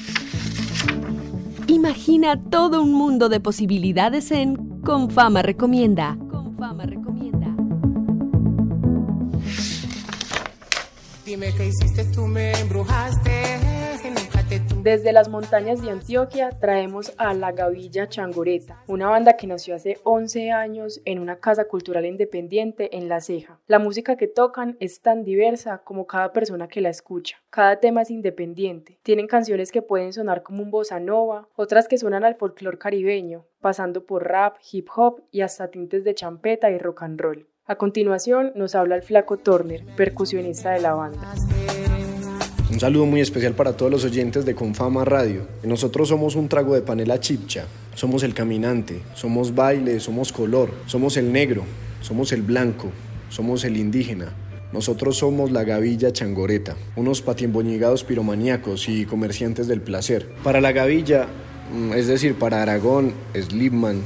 Imagina 1.67 2.37
todo 2.49 2.83
un 2.83 2.91
mundo 2.91 3.29
de 3.29 3.39
posibilidades 3.39 4.31
en 4.31 4.81
Confama 4.81 5.41
Recomienda. 5.41 6.17
Confama 6.29 6.83
Recomienda. 6.83 7.08
Desde 14.81 15.11
las 15.11 15.29
montañas 15.29 15.79
de 15.81 15.91
Antioquia 15.91 16.49
traemos 16.49 17.13
a 17.17 17.35
La 17.35 17.51
Gavilla 17.51 18.09
Changoreta, 18.09 18.81
una 18.87 19.09
banda 19.09 19.37
que 19.37 19.45
nació 19.45 19.75
hace 19.75 19.99
11 20.03 20.49
años 20.49 21.01
en 21.05 21.19
una 21.19 21.35
casa 21.35 21.65
cultural 21.65 22.07
independiente 22.07 22.97
en 22.97 23.09
La 23.09 23.21
Ceja. 23.21 23.59
La 23.67 23.77
música 23.77 24.17
que 24.17 24.27
tocan 24.27 24.75
es 24.79 25.01
tan 25.01 25.23
diversa 25.23 25.83
como 25.83 26.07
cada 26.07 26.33
persona 26.33 26.67
que 26.67 26.81
la 26.81 26.89
escucha. 26.89 27.37
Cada 27.51 27.79
tema 27.79 28.01
es 28.01 28.09
independiente. 28.09 28.97
Tienen 29.03 29.27
canciones 29.27 29.71
que 29.71 29.83
pueden 29.83 30.13
sonar 30.13 30.41
como 30.41 30.63
un 30.63 30.71
bossa 30.71 30.99
nova, 30.99 31.47
otras 31.55 31.87
que 31.87 31.99
suenan 31.99 32.23
al 32.23 32.37
folclore 32.37 32.79
caribeño, 32.79 33.45
pasando 33.61 34.05
por 34.05 34.27
rap, 34.27 34.57
hip 34.71 34.87
hop 34.95 35.21
y 35.29 35.41
hasta 35.41 35.69
tintes 35.69 36.03
de 36.03 36.15
champeta 36.15 36.71
y 36.71 36.79
rock 36.79 37.03
and 37.03 37.21
roll. 37.21 37.47
A 37.69 37.75
continuación 37.75 38.51
nos 38.55 38.73
habla 38.73 38.95
el 38.95 39.03
flaco 39.03 39.37
Turner, 39.37 39.85
percusionista 39.95 40.71
de 40.71 40.81
la 40.81 40.95
banda. 40.95 41.35
Un 42.71 42.79
saludo 42.79 43.05
muy 43.05 43.21
especial 43.21 43.53
para 43.53 43.77
todos 43.77 43.91
los 43.91 44.03
oyentes 44.05 44.43
de 44.43 44.55
Confama 44.55 45.05
Radio. 45.05 45.45
Nosotros 45.61 46.09
somos 46.09 46.35
un 46.35 46.49
trago 46.49 46.73
de 46.73 46.81
panela 46.81 47.19
chipcha, 47.19 47.67
somos 47.93 48.23
el 48.23 48.33
caminante, 48.33 49.03
somos 49.13 49.53
baile, 49.53 49.99
somos 49.99 50.33
color, 50.33 50.71
somos 50.87 51.15
el 51.15 51.31
negro, 51.31 51.61
somos 52.01 52.31
el 52.31 52.41
blanco, 52.41 52.89
somos 53.29 53.63
el 53.63 53.77
indígena, 53.77 54.33
Nosotros 54.73 55.17
somos 55.17 55.51
la 55.51 55.63
Gavilla 55.63 56.11
Changoreta, 56.11 56.75
unos 56.95 57.21
patiemboñigados 57.21 58.03
piromaníacos 58.03 58.89
y 58.89 59.05
comerciantes 59.05 59.67
del 59.67 59.81
placer. 59.81 60.27
Para 60.43 60.59
la 60.59 60.71
Gavilla, 60.71 61.27
mm, 61.71 61.93
es 61.93 62.07
decir, 62.07 62.33
para 62.33 62.63
Aragón, 62.63 63.13
Slipman 63.35 64.01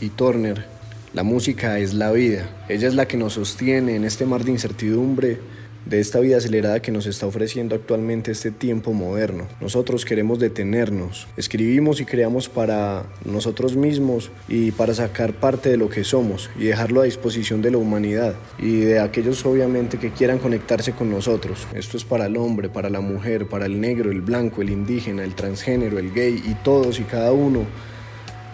y 0.00 0.08
Turner, 0.08 0.73
la 1.14 1.22
música 1.22 1.78
es 1.78 1.94
la 1.94 2.10
vida. 2.10 2.50
Ella 2.68 2.88
es 2.88 2.94
la 2.94 3.06
que 3.06 3.16
nos 3.16 3.34
sostiene 3.34 3.94
en 3.94 4.04
este 4.04 4.26
mar 4.26 4.44
de 4.44 4.50
incertidumbre 4.50 5.38
de 5.86 6.00
esta 6.00 6.18
vida 6.18 6.38
acelerada 6.38 6.80
que 6.80 6.90
nos 6.90 7.06
está 7.06 7.26
ofreciendo 7.26 7.76
actualmente 7.76 8.32
este 8.32 8.50
tiempo 8.50 8.92
moderno. 8.92 9.46
Nosotros 9.60 10.04
queremos 10.04 10.40
detenernos, 10.40 11.28
escribimos 11.36 12.00
y 12.00 12.04
creamos 12.04 12.48
para 12.48 13.04
nosotros 13.24 13.76
mismos 13.76 14.32
y 14.48 14.72
para 14.72 14.94
sacar 14.94 15.34
parte 15.34 15.68
de 15.68 15.76
lo 15.76 15.88
que 15.88 16.02
somos 16.02 16.50
y 16.58 16.64
dejarlo 16.64 17.02
a 17.02 17.04
disposición 17.04 17.62
de 17.62 17.70
la 17.70 17.78
humanidad 17.78 18.34
y 18.58 18.80
de 18.80 18.98
aquellos 18.98 19.44
obviamente 19.46 19.98
que 19.98 20.10
quieran 20.10 20.38
conectarse 20.38 20.92
con 20.92 21.10
nosotros. 21.10 21.68
Esto 21.74 21.96
es 21.96 22.04
para 22.04 22.26
el 22.26 22.36
hombre, 22.38 22.70
para 22.70 22.90
la 22.90 23.00
mujer, 23.00 23.46
para 23.46 23.66
el 23.66 23.80
negro, 23.80 24.10
el 24.10 24.22
blanco, 24.22 24.62
el 24.62 24.70
indígena, 24.70 25.22
el 25.22 25.36
transgénero, 25.36 25.98
el 25.98 26.12
gay 26.12 26.42
y 26.44 26.54
todos 26.64 26.98
y 26.98 27.04
cada 27.04 27.32
uno. 27.32 27.66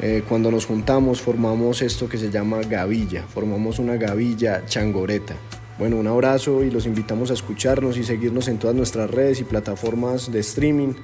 Eh, 0.03 0.25
cuando 0.27 0.51
nos 0.51 0.65
juntamos 0.65 1.21
formamos 1.21 1.83
esto 1.83 2.09
que 2.09 2.17
se 2.17 2.31
llama 2.31 2.61
gavilla, 2.63 3.25
formamos 3.29 3.79
una 3.79 3.97
gavilla 3.97 4.65
changoreta. 4.65 5.35
Bueno, 5.79 5.97
un 5.97 6.07
abrazo 6.07 6.63
y 6.63 6.71
los 6.71 6.87
invitamos 6.87 7.31
a 7.31 7.35
escucharnos 7.35 7.97
y 7.97 8.05
seguirnos 8.05 8.49
en 8.49 8.59
todas 8.59 8.77
nuestras 8.77 9.11
redes 9.11 9.41
y 9.41 9.45
plataformas 9.45 10.31
de 10.31 10.41
streaming. 10.41 10.95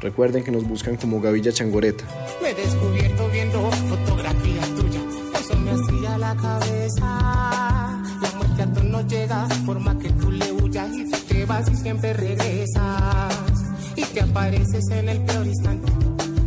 Recuerden 0.00 0.44
que 0.44 0.50
nos 0.50 0.64
buscan 0.64 0.96
como 0.96 1.20
Gavilla 1.20 1.52
Changoreta. 1.52 2.04
Me 2.42 2.50
he 2.50 2.54
descubierto 2.54 3.28
viendo 3.30 3.70
fotografías 3.70 4.68
tuyas, 4.74 5.04
eso 5.40 5.56
me 5.56 5.70
hacía 5.70 6.18
la 6.18 6.36
cabeza. 6.36 8.02
La 8.22 8.30
muerte 8.36 8.62
a 8.62 8.66
no 8.84 9.00
llega, 9.08 9.48
por 9.64 9.80
más 9.80 9.96
que 9.96 10.10
tú 10.10 10.30
le 10.30 10.52
huyas 10.52 10.90
y 10.94 11.10
te 11.10 11.44
vas 11.46 11.68
y 11.70 11.76
siempre 11.76 12.12
regresas. 12.12 13.34
Y 13.96 14.02
te 14.02 14.20
apareces 14.20 14.88
en 14.90 15.08
el 15.08 15.20
peor 15.22 15.46
instante, 15.46 15.90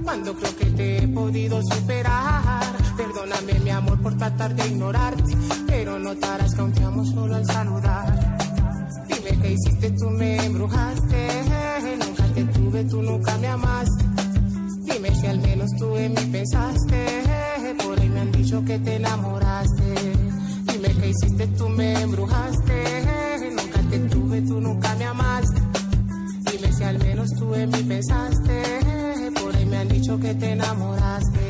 cuando 0.10 0.34
creo 0.34 0.56
que 0.58 0.66
te 0.66 0.98
he 1.04 1.08
podido 1.08 1.62
superar. 1.62 2.66
Perdóname 2.98 3.60
mi 3.64 3.70
amor 3.70 4.02
por 4.02 4.18
tratar 4.18 4.56
de 4.56 4.68
ignorarte, 4.68 5.38
pero 5.68 6.00
notarás 6.00 6.56
que 6.56 6.62
aún 6.62 6.74
te 6.74 6.84
amo 6.84 7.06
solo 7.06 7.36
al 7.36 7.46
saludar. 7.46 8.40
Dime 9.08 9.40
qué 9.40 9.52
hiciste, 9.52 9.92
tú 9.92 10.10
me 10.10 10.44
embrujaste, 10.44 11.28
nunca 12.04 12.24
te 12.34 12.44
tuve, 12.46 12.84
tú 12.86 13.04
nunca 13.04 13.38
me 13.38 13.48
amaste. 13.50 14.04
Dime 14.80 15.14
si 15.14 15.28
al 15.28 15.40
menos 15.42 15.70
tú 15.78 15.96
en 15.96 16.14
mí 16.14 16.26
pensaste, 16.32 17.24
por 17.84 18.00
ahí 18.00 18.10
me 18.10 18.20
han 18.22 18.32
dicho 18.32 18.66
que 18.66 18.80
te 18.80 18.96
enamoraste. 18.96 19.94
Dime 20.72 20.90
qué 21.00 21.10
hiciste, 21.10 21.48
tú 21.50 21.70
me 21.70 22.02
embrujaste, 22.02 23.52
nunca 23.52 23.80
te 23.92 24.00
tuve, 24.00 24.42
tú 24.42 24.60
nunca 24.60 24.96
me 24.96 25.06
amaste. 25.06 25.62
Dime 26.52 26.74
si 26.74 26.84
al 26.84 26.98
menos 26.98 27.30
tú 27.38 27.54
en 27.54 27.70
mí 27.70 27.84
pensaste, 27.84 28.99
dicho 30.10 30.20
que 30.20 30.34
te 30.34 30.52
enamoraste. 30.54 31.49